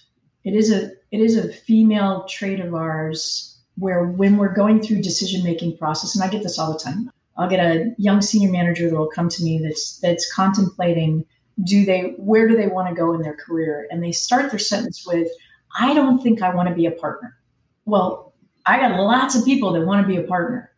It 0.43 0.53
is 0.53 0.71
a 0.71 0.91
it 1.11 1.19
is 1.19 1.37
a 1.37 1.51
female 1.51 2.25
trait 2.25 2.59
of 2.59 2.73
ours 2.73 3.57
where 3.77 4.05
when 4.05 4.37
we're 4.37 4.53
going 4.53 4.81
through 4.81 5.01
decision 5.01 5.43
making 5.43 5.77
process 5.77 6.13
and 6.13 6.23
i 6.23 6.27
get 6.27 6.43
this 6.43 6.59
all 6.59 6.73
the 6.73 6.79
time 6.79 7.09
i'll 7.37 7.49
get 7.49 7.65
a 7.65 7.95
young 7.97 8.21
senior 8.21 8.51
manager 8.51 8.89
that 8.89 8.95
will 8.97 9.09
come 9.09 9.29
to 9.29 9.43
me 9.45 9.61
that's 9.63 9.97
that's 9.99 10.31
contemplating 10.33 11.25
do 11.63 11.85
they 11.85 12.13
where 12.17 12.47
do 12.47 12.55
they 12.55 12.67
want 12.67 12.89
to 12.89 12.95
go 12.95 13.13
in 13.13 13.21
their 13.21 13.35
career? 13.35 13.87
And 13.89 14.03
they 14.03 14.11
start 14.11 14.49
their 14.49 14.59
sentence 14.59 15.05
with 15.05 15.27
I 15.77 15.93
don't 15.93 16.21
think 16.21 16.41
I 16.41 16.53
want 16.53 16.69
to 16.69 16.75
be 16.75 16.85
a 16.85 16.91
partner. 16.91 17.37
Well, 17.85 18.33
I 18.65 18.79
got 18.79 18.99
lots 18.99 19.35
of 19.35 19.45
people 19.45 19.73
that 19.73 19.85
want 19.85 20.01
to 20.01 20.07
be 20.07 20.17
a 20.17 20.27
partner. 20.27 20.71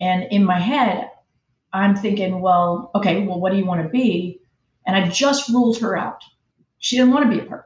And 0.00 0.26
in 0.30 0.44
my 0.44 0.58
head, 0.58 1.10
I'm 1.72 1.96
thinking, 1.96 2.40
well, 2.40 2.90
okay, 2.94 3.26
well, 3.26 3.40
what 3.40 3.52
do 3.52 3.58
you 3.58 3.64
want 3.64 3.82
to 3.82 3.88
be? 3.88 4.40
And 4.86 4.96
I 4.96 5.08
just 5.08 5.48
ruled 5.48 5.78
her 5.78 5.96
out. 5.96 6.22
She 6.78 6.96
didn't 6.96 7.12
want 7.12 7.30
to 7.30 7.36
be 7.36 7.42
a 7.42 7.48
partner. 7.48 7.64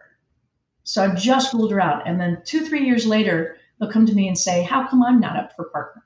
So 0.84 1.04
I've 1.04 1.18
just 1.18 1.52
ruled 1.52 1.72
her 1.72 1.80
out. 1.80 2.06
And 2.06 2.20
then 2.20 2.42
two, 2.44 2.64
three 2.64 2.84
years 2.86 3.06
later, 3.06 3.56
they'll 3.78 3.90
come 3.90 4.06
to 4.06 4.14
me 4.14 4.28
and 4.28 4.38
say, 4.38 4.62
how 4.62 4.86
come 4.86 5.02
I'm 5.02 5.20
not 5.20 5.36
up 5.36 5.54
for 5.54 5.66
partner? 5.66 6.04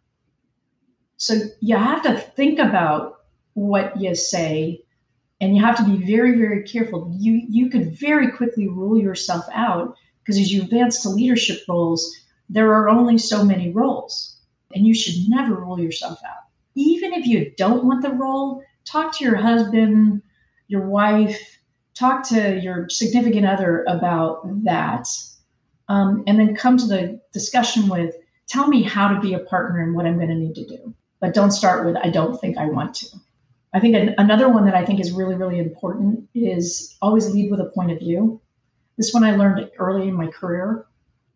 So 1.17 1.37
you 1.61 1.77
have 1.77 2.03
to 2.03 2.17
think 2.19 2.59
about 2.59 3.21
what 3.55 3.99
you 4.01 4.15
say 4.15 4.85
and 5.41 5.57
you 5.57 5.63
have 5.63 5.77
to 5.77 5.85
be 5.85 6.05
very, 6.05 6.37
very 6.39 6.63
careful. 6.63 7.13
You 7.19 7.41
you 7.49 7.69
could 7.71 7.99
very 7.99 8.31
quickly 8.31 8.69
rule 8.69 8.99
yourself 8.99 9.45
out 9.53 9.97
because 10.25 10.41
as 10.41 10.51
you 10.53 10.63
advance 10.63 11.03
to 11.03 11.11
leadership 11.11 11.61
roles, 11.69 12.15
there 12.49 12.73
are 12.73 12.89
only 12.89 13.19
so 13.19 13.45
many 13.45 13.71
roles, 13.71 14.39
and 14.75 14.87
you 14.87 14.95
should 14.95 15.29
never 15.29 15.55
rule 15.55 15.79
yourself 15.79 16.19
out. 16.25 16.45
Even 16.75 17.13
if 17.13 17.27
you 17.27 17.53
don't 17.57 17.85
want 17.85 18.03
the 18.03 18.11
role, 18.11 18.63
talk 18.85 19.17
to 19.17 19.25
your 19.25 19.37
husband, 19.37 20.23
your 20.69 20.87
wife, 20.87 21.59
talk 21.95 22.27
to 22.29 22.59
your 22.59 22.89
significant 22.89 23.47
other 23.47 23.85
about 23.85 24.43
that, 24.65 25.07
um, 25.89 26.25
and 26.27 26.39
then 26.39 26.57
come 26.57 26.77
to 26.79 26.87
the 26.87 27.21
discussion 27.33 27.89
with 27.89 28.15
tell 28.47 28.69
me 28.69 28.83
how 28.83 29.09
to 29.09 29.21
be 29.21 29.35
a 29.35 29.39
partner 29.39 29.83
and 29.83 29.95
what 29.95 30.07
I'm 30.07 30.17
going 30.17 30.29
to 30.29 30.35
need 30.35 30.55
to 30.55 30.67
do. 30.67 30.95
But 31.21 31.35
don't 31.35 31.51
start 31.51 31.87
with, 31.87 31.97
I 31.97 32.11
don't 32.11 32.39
think 32.41 32.59
I 32.59 32.67
want 32.67 32.95
to. 32.97 33.07
I 33.73 33.81
think 33.81 33.95
an, 33.97 34.15
another 34.19 34.49
one 34.49 34.67
that 34.67 34.75
I 34.75 34.85
think 34.85 35.01
is 35.01 35.13
really, 35.13 35.35
really 35.35 35.59
important 35.59 36.29
is 36.35 36.97
always 37.01 37.31
lead 37.31 37.51
with 37.51 37.61
a 37.61 37.67
point 37.67 37.91
of 37.91 37.99
view. 37.99 38.41
This 38.97 39.13
one 39.13 39.25
I 39.25 39.37
learned 39.37 39.71
early 39.79 40.09
in 40.09 40.15
my 40.15 40.29
career. 40.29 40.87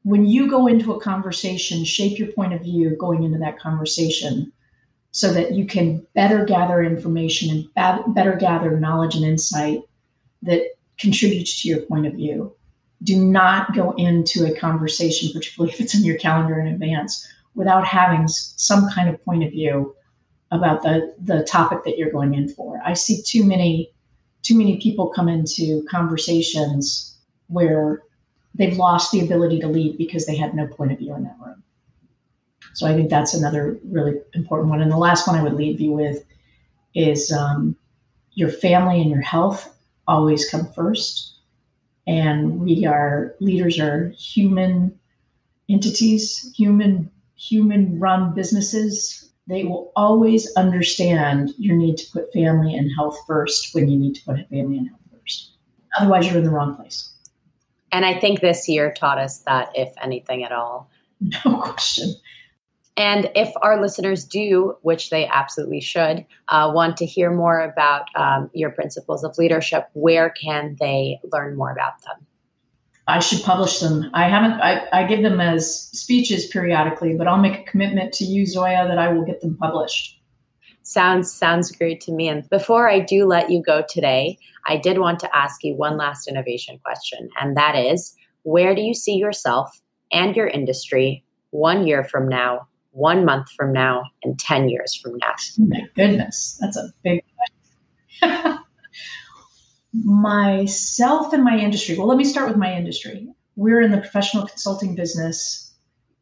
When 0.05 0.25
you 0.25 0.49
go 0.49 0.67
into 0.67 0.93
a 0.93 1.01
conversation, 1.01 1.85
shape 1.85 2.19
your 2.19 2.33
point 2.33 2.55
of 2.55 2.63
view 2.63 2.97
going 2.97 3.25
into 3.25 3.39
that 3.39 3.59
conversation 3.59 4.53
so 5.11 5.33
that 5.33 5.55
you 5.55 5.67
can 5.67 6.07
better 6.15 6.45
gather 6.45 6.83
information 6.83 7.69
and 7.77 8.15
better 8.15 8.37
gather 8.37 8.79
knowledge 8.79 9.17
and 9.17 9.25
insight 9.25 9.81
that 10.43 10.63
contributes 10.99 11.61
to 11.63 11.69
your 11.69 11.81
point 11.83 12.07
of 12.07 12.15
view. 12.15 12.55
Do 13.03 13.25
not 13.25 13.75
go 13.75 13.93
into 13.93 14.47
a 14.47 14.57
conversation, 14.57 15.31
particularly 15.33 15.73
if 15.73 15.81
it's 15.81 15.95
in 15.95 16.05
your 16.05 16.19
calendar 16.19 16.61
in 16.61 16.69
advance, 16.69 17.27
without 17.55 17.87
having 17.87 18.29
some 18.29 18.89
kind 18.91 19.09
of 19.09 19.23
point 19.25 19.45
of 19.45 19.51
view 19.51 19.95
about 20.51 20.83
the 20.83 21.15
the 21.21 21.43
topic 21.45 21.85
that 21.85 21.99
you're 21.99 22.11
going 22.11 22.35
in 22.35 22.49
for. 22.49 22.81
I 22.85 22.95
see 22.95 23.23
too 23.23 23.45
many 23.45 23.91
too 24.43 24.57
many 24.57 24.81
people 24.81 25.09
come 25.09 25.29
into 25.29 25.85
conversations 25.91 27.08
where 27.49 28.03
they've 28.55 28.77
lost 28.77 29.13
the 29.13 29.21
ability 29.21 29.61
to 29.61 29.69
lead 29.69 29.99
because 29.99 30.27
they 30.27 30.37
had 30.37 30.55
no 30.55 30.67
point 30.67 30.93
of 30.93 30.99
view 30.99 31.15
in 31.15 31.25
that 31.25 31.37
room. 31.45 31.63
So 32.75 32.87
I 32.87 32.95
think 32.95 33.11
that's 33.11 33.35
another 33.35 33.79
really 33.85 34.21
important 34.35 34.71
one. 34.71 34.81
And 34.81 34.91
the 34.91 34.97
last 34.97 35.27
one 35.27 35.39
I 35.39 35.43
would 35.43 35.55
leave 35.55 35.81
you 35.81 35.93
with 35.93 36.25
is 36.95 37.33
um, 37.33 37.77
your 38.33 38.51
family 38.51 39.01
and 39.01 39.11
your 39.11 39.21
health 39.21 39.77
always 40.07 40.49
come 40.49 40.67
first. 40.73 41.35
And 42.07 42.61
we 42.61 42.87
are 42.87 43.35
leaders 43.41 43.79
are 43.79 44.11
human 44.11 44.99
entities, 45.69 46.53
human 46.57 47.11
human 47.37 47.99
run 48.01 48.35
businesses 48.35 49.29
they 49.49 49.65
will 49.65 49.91
always 49.97 50.55
understand 50.57 51.55
your 51.57 51.75
need 51.75 51.97
to 51.97 52.11
put 52.13 52.33
family 52.33 52.77
and 52.77 52.91
health 52.97 53.19
first 53.27 53.75
when 53.75 53.89
you 53.89 53.99
need 53.99 54.15
to 54.15 54.23
put 54.25 54.49
family 54.51 54.77
and 54.77 54.89
health 54.89 55.01
first. 55.11 55.53
Otherwise, 55.99 56.27
you're 56.27 56.37
in 56.37 56.45
the 56.45 56.51
wrong 56.51 56.77
place. 56.77 57.15
And 57.93 58.05
I 58.05 58.19
think 58.19 58.41
this 58.41 58.69
year 58.69 58.93
taught 58.93 59.19
us 59.19 59.41
that, 59.41 59.71
if 59.75 59.93
anything 60.03 60.45
at 60.45 60.53
all. 60.53 60.91
No 61.45 61.61
question. 61.61 62.15
And 62.97 63.31
if 63.37 63.53
our 63.63 63.81
listeners 63.81 64.25
do, 64.25 64.77
which 64.83 65.11
they 65.11 65.29
absolutely 65.29 65.81
should, 65.81 66.27
uh, 66.49 66.71
want 66.75 66.97
to 66.97 67.07
hear 67.07 67.33
more 67.33 67.61
about 67.61 68.07
um, 68.17 68.51
your 68.55 68.71
principles 68.71 69.23
of 69.23 69.39
leadership, 69.39 69.89
where 69.93 70.31
can 70.31 70.77
they 70.81 71.21
learn 71.33 71.57
more 71.57 71.71
about 71.71 72.03
them? 72.03 72.27
I 73.07 73.21
should 73.21 73.43
publish 73.43 73.79
them. 73.79 74.11
I 74.15 74.29
haven't. 74.29 74.61
I, 74.61 74.87
I 74.93 75.05
give 75.05 75.23
them 75.23 75.41
as 75.41 75.89
speeches 75.93 76.47
periodically, 76.47 77.15
but 77.15 77.27
I'll 77.27 77.39
make 77.39 77.61
a 77.61 77.71
commitment 77.71 78.13
to 78.15 78.25
you, 78.25 78.45
Zoya, 78.45 78.87
that 78.89 78.99
I 78.99 79.13
will 79.13 79.25
get 79.25 79.41
them 79.41 79.57
published. 79.57 80.18
Sounds 80.89 81.31
sounds 81.31 81.71
great 81.71 82.01
to 82.01 82.13
me. 82.13 82.29
And 82.29 82.49
before 82.49 82.89
I 82.89 82.99
do 82.99 83.27
let 83.27 83.51
you 83.51 83.63
go 83.63 83.85
today, 83.87 84.39
I 84.67 84.79
did 84.79 84.97
want 84.97 85.21
to 85.21 85.37
ask 85.37 85.63
you 85.63 85.75
one 85.77 85.99
last 85.99 86.27
innovation 86.27 86.81
question, 86.83 87.29
and 87.39 87.55
that 87.59 87.77
is, 87.77 88.17
where 88.45 88.75
do 88.75 88.81
you 88.81 88.95
see 88.95 89.17
yourself 89.17 89.83
and 90.13 90.35
your 90.35 90.47
industry 90.47 91.23
one 91.51 91.87
year 91.87 92.05
from 92.05 92.27
now, 92.27 92.67
one 92.93 93.27
month 93.27 93.51
from 93.51 93.71
now, 93.71 94.03
and 94.23 94.39
ten 94.39 94.71
years 94.71 94.95
from 94.95 95.19
now? 95.19 95.35
Oh 95.61 95.67
my 95.67 95.83
goodness, 95.95 96.57
that's 96.59 96.79
a 96.79 96.91
big 97.05 97.23
question. 98.23 98.59
myself 99.93 101.35
and 101.35 101.45
my 101.45 101.59
industry. 101.59 101.99
Well, 101.99 102.07
let 102.07 102.17
me 102.17 102.25
start 102.25 102.49
with 102.49 102.57
my 102.57 102.73
industry. 102.73 103.29
We're 103.57 103.83
in 103.83 103.91
the 103.91 103.99
professional 103.99 104.47
consulting 104.47 104.95
business. 104.95 105.71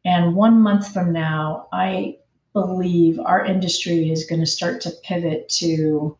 And 0.03 0.35
one 0.35 0.61
month 0.61 0.91
from 0.91 1.13
now, 1.13 1.69
I 1.71 2.17
believe 2.65 3.19
our 3.19 3.45
industry 3.45 4.11
is 4.11 4.25
going 4.25 4.39
to 4.39 4.45
start 4.45 4.81
to 4.81 4.91
pivot 5.03 5.49
to 5.59 6.17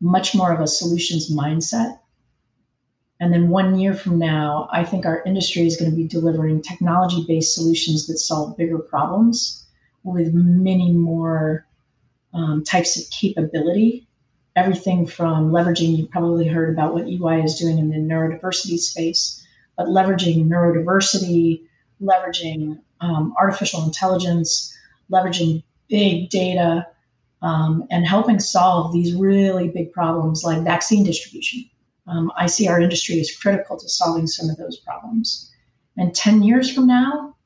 much 0.00 0.34
more 0.34 0.52
of 0.52 0.60
a 0.60 0.66
solutions 0.66 1.30
mindset. 1.30 1.98
And 3.20 3.32
then 3.32 3.48
one 3.48 3.78
year 3.78 3.94
from 3.94 4.18
now, 4.18 4.68
I 4.72 4.84
think 4.84 5.04
our 5.04 5.22
industry 5.24 5.66
is 5.66 5.76
going 5.76 5.90
to 5.90 5.96
be 5.96 6.06
delivering 6.06 6.62
technology 6.62 7.24
based 7.26 7.54
solutions 7.54 8.06
that 8.06 8.18
solve 8.18 8.56
bigger 8.56 8.78
problems 8.78 9.66
with 10.04 10.32
many 10.32 10.92
more 10.92 11.66
um, 12.32 12.62
types 12.62 12.96
of 12.96 13.10
capability 13.10 14.08
everything 14.58 15.06
from 15.06 15.52
leveraging, 15.52 15.96
you 15.96 16.06
probably 16.06 16.48
heard 16.48 16.70
about 16.70 16.92
what 16.92 17.06
EY 17.06 17.44
is 17.44 17.54
doing 17.54 17.78
in 17.78 17.90
the 17.90 17.96
neurodiversity 17.96 18.76
space, 18.76 19.46
but 19.76 19.86
leveraging 19.86 20.48
neurodiversity, 20.48 21.62
leveraging 22.02 22.78
um, 23.00 23.32
artificial 23.38 23.84
intelligence, 23.84 24.74
leveraging 25.10 25.62
big 25.88 26.30
data, 26.30 26.86
um, 27.42 27.84
and 27.90 28.06
helping 28.06 28.38
solve 28.38 28.92
these 28.92 29.14
really 29.14 29.68
big 29.68 29.92
problems 29.92 30.44
like 30.44 30.64
vaccine 30.64 31.04
distribution. 31.04 31.64
Um, 32.06 32.32
I 32.36 32.46
see 32.46 32.68
our 32.68 32.80
industry 32.80 33.20
as 33.20 33.34
critical 33.34 33.78
to 33.78 33.88
solving 33.88 34.26
some 34.26 34.48
of 34.48 34.56
those 34.56 34.78
problems. 34.78 35.52
And 35.96 36.14
10 36.14 36.42
years 36.42 36.72
from 36.72 36.86
now, 36.86 37.36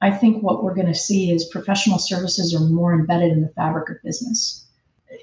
I 0.00 0.10
think 0.10 0.42
what 0.42 0.62
we're 0.62 0.74
going 0.74 0.88
to 0.88 0.94
see 0.94 1.30
is 1.30 1.44
professional 1.44 1.98
services 1.98 2.54
are 2.54 2.60
more 2.60 2.92
embedded 2.92 3.32
in 3.32 3.42
the 3.42 3.48
fabric 3.48 3.88
of 3.88 4.02
business 4.02 4.62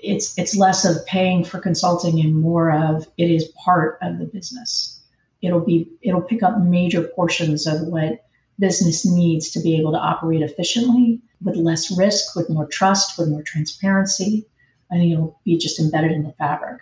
it's 0.01 0.37
it's 0.37 0.55
less 0.55 0.85
of 0.85 1.05
paying 1.05 1.43
for 1.43 1.59
consulting 1.59 2.19
and 2.19 2.35
more 2.35 2.71
of 2.71 3.07
it 3.17 3.29
is 3.29 3.51
part 3.63 3.97
of 4.01 4.19
the 4.19 4.25
business. 4.25 5.01
It'll 5.41 5.61
be 5.61 5.89
it'll 6.01 6.21
pick 6.21 6.43
up 6.43 6.59
major 6.59 7.03
portions 7.03 7.65
of 7.65 7.81
what 7.87 8.25
business 8.59 9.05
needs 9.05 9.49
to 9.51 9.59
be 9.61 9.77
able 9.77 9.91
to 9.91 9.97
operate 9.97 10.41
efficiently 10.41 11.21
with 11.43 11.55
less 11.55 11.97
risk, 11.97 12.35
with 12.35 12.49
more 12.49 12.67
trust, 12.67 13.17
with 13.17 13.29
more 13.29 13.43
transparency. 13.43 14.45
I 14.91 14.95
think 14.95 15.13
it'll 15.13 15.39
be 15.45 15.57
just 15.57 15.79
embedded 15.79 16.11
in 16.11 16.23
the 16.23 16.33
fabric. 16.33 16.81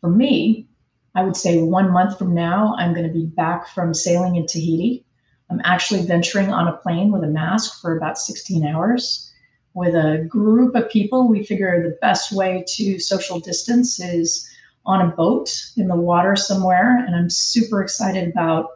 For 0.00 0.10
me, 0.10 0.68
I 1.14 1.24
would 1.24 1.36
say 1.36 1.62
one 1.62 1.90
month 1.90 2.18
from 2.18 2.34
now, 2.34 2.74
I'm 2.78 2.92
going 2.92 3.06
to 3.06 3.12
be 3.12 3.26
back 3.26 3.68
from 3.68 3.94
sailing 3.94 4.36
in 4.36 4.46
Tahiti. 4.46 5.04
I'm 5.50 5.60
actually 5.64 6.04
venturing 6.06 6.52
on 6.52 6.68
a 6.68 6.76
plane 6.76 7.12
with 7.12 7.24
a 7.24 7.28
mask 7.28 7.80
for 7.80 7.96
about 7.96 8.18
16 8.18 8.66
hours 8.66 9.32
with 9.74 9.94
a 9.96 10.24
group 10.28 10.76
of 10.76 10.88
people, 10.88 11.28
we 11.28 11.44
figure 11.44 11.82
the 11.82 11.98
best 12.00 12.32
way 12.32 12.64
to 12.68 12.98
social 13.00 13.40
distance 13.40 14.00
is 14.00 14.48
on 14.86 15.00
a 15.00 15.10
boat 15.10 15.50
in 15.76 15.88
the 15.88 15.96
water 15.96 16.36
somewhere. 16.36 17.04
And 17.04 17.14
I'm 17.14 17.28
super 17.28 17.82
excited 17.82 18.28
about 18.28 18.70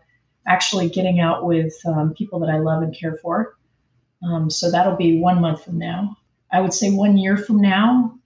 actually 0.49 0.89
getting 0.89 1.21
out 1.21 1.45
with 1.45 1.75
um, 1.87 2.15
people 2.15 2.41
that 2.41 2.51
I 2.51 2.59
love 2.59 2.83
and 2.83 2.99
care 2.99 3.17
for. 3.23 3.57
Um, 4.23 4.51
so 4.51 4.71
that'll 4.71 4.97
be 4.97 5.21
one 5.21 5.41
month 5.41 5.65
from 5.65 5.79
now. 5.79 6.17
I 6.51 6.61
would 6.61 6.73
say 6.73 6.91
one 6.91 7.17
year 7.19 7.37
from 7.37 7.61
now, 7.61 8.19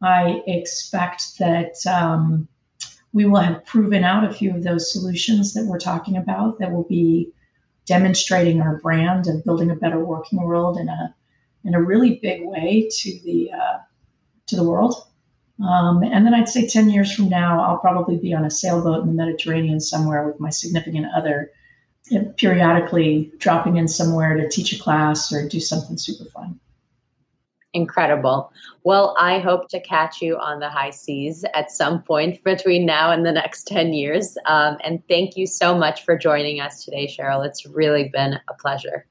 I 0.00 0.42
expect 0.46 1.38
that 1.38 1.74
um, 1.86 2.48
we 3.12 3.24
will 3.24 3.40
have 3.40 3.64
proven 3.64 4.04
out 4.04 4.24
a 4.24 4.32
few 4.32 4.54
of 4.54 4.62
those 4.62 4.92
solutions 4.92 5.54
that 5.54 5.66
we're 5.66 5.78
talking 5.78 6.16
about 6.16 6.58
that 6.58 6.72
will 6.72 6.84
be 6.84 7.32
demonstrating 7.86 8.60
our 8.60 8.78
brand 8.78 9.26
of 9.26 9.44
building 9.44 9.70
a 9.70 9.76
better 9.76 10.02
working 10.04 10.42
world 10.42 10.78
in 10.78 10.88
a 10.88 11.14
in 11.64 11.74
a 11.74 11.82
really 11.82 12.18
big 12.22 12.42
way 12.44 12.88
to 12.90 13.18
the 13.24 13.50
uh, 13.52 13.78
to 14.46 14.56
the 14.56 14.64
world. 14.64 14.94
Um, 15.62 16.02
and 16.02 16.26
then 16.26 16.34
I'd 16.34 16.48
say 16.48 16.66
10 16.66 16.90
years 16.90 17.14
from 17.14 17.28
now, 17.28 17.62
I'll 17.62 17.78
probably 17.78 18.16
be 18.16 18.34
on 18.34 18.44
a 18.44 18.50
sailboat 18.50 19.02
in 19.02 19.06
the 19.06 19.14
Mediterranean 19.14 19.80
somewhere 19.80 20.26
with 20.26 20.40
my 20.40 20.50
significant 20.50 21.06
other, 21.16 21.52
periodically 22.36 23.32
dropping 23.38 23.76
in 23.76 23.88
somewhere 23.88 24.36
to 24.36 24.48
teach 24.48 24.72
a 24.72 24.78
class 24.78 25.32
or 25.32 25.48
do 25.48 25.60
something 25.60 25.96
super 25.96 26.28
fun. 26.30 26.58
Incredible. 27.72 28.52
Well, 28.84 29.16
I 29.18 29.40
hope 29.40 29.68
to 29.70 29.80
catch 29.80 30.22
you 30.22 30.38
on 30.38 30.60
the 30.60 30.68
high 30.68 30.90
seas 30.90 31.44
at 31.54 31.72
some 31.72 32.02
point 32.02 32.42
between 32.44 32.86
now 32.86 33.10
and 33.10 33.26
the 33.26 33.32
next 33.32 33.66
10 33.66 33.92
years. 33.92 34.36
Um, 34.46 34.76
and 34.84 35.02
thank 35.08 35.36
you 35.36 35.46
so 35.46 35.76
much 35.76 36.04
for 36.04 36.16
joining 36.16 36.60
us 36.60 36.84
today, 36.84 37.06
Cheryl. 37.08 37.44
It's 37.44 37.66
really 37.66 38.10
been 38.12 38.34
a 38.48 38.54
pleasure. 38.60 39.06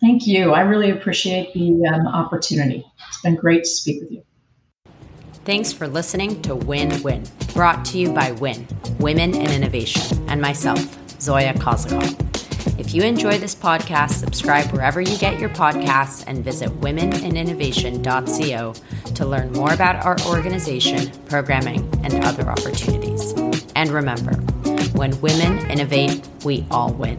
Thank 0.00 0.26
you. 0.26 0.52
I 0.52 0.62
really 0.62 0.90
appreciate 0.90 1.54
the 1.54 1.86
um, 1.86 2.08
opportunity. 2.08 2.84
It's 3.08 3.20
been 3.20 3.36
great 3.36 3.62
to 3.62 3.70
speak 3.70 4.02
with 4.02 4.10
you. 4.10 4.24
Thanks 5.44 5.72
for 5.72 5.86
listening 5.86 6.42
to 6.42 6.56
Win 6.56 7.02
Win, 7.02 7.24
brought 7.52 7.84
to 7.86 7.98
you 7.98 8.12
by 8.12 8.32
Win, 8.32 8.66
Women 8.98 9.34
in 9.34 9.50
Innovation, 9.50 10.28
and 10.28 10.40
myself, 10.40 10.98
Zoya 11.22 11.54
Kozakov. 11.54 12.18
If 12.80 12.92
you 12.94 13.02
enjoy 13.02 13.38
this 13.38 13.54
podcast, 13.54 14.14
subscribe 14.14 14.72
wherever 14.72 15.00
you 15.00 15.16
get 15.18 15.38
your 15.38 15.50
podcasts 15.50 16.24
and 16.26 16.44
visit 16.44 16.68
womeninnovation.co 16.80 18.74
to 19.14 19.26
learn 19.26 19.52
more 19.52 19.72
about 19.72 20.04
our 20.04 20.20
organization, 20.26 21.12
programming, 21.26 21.88
and 22.02 22.24
other 22.24 22.50
opportunities. 22.50 23.32
And 23.76 23.90
remember, 23.90 24.34
when 24.94 25.20
women 25.20 25.70
innovate, 25.70 26.26
we 26.44 26.66
all 26.72 26.92
win. 26.92 27.18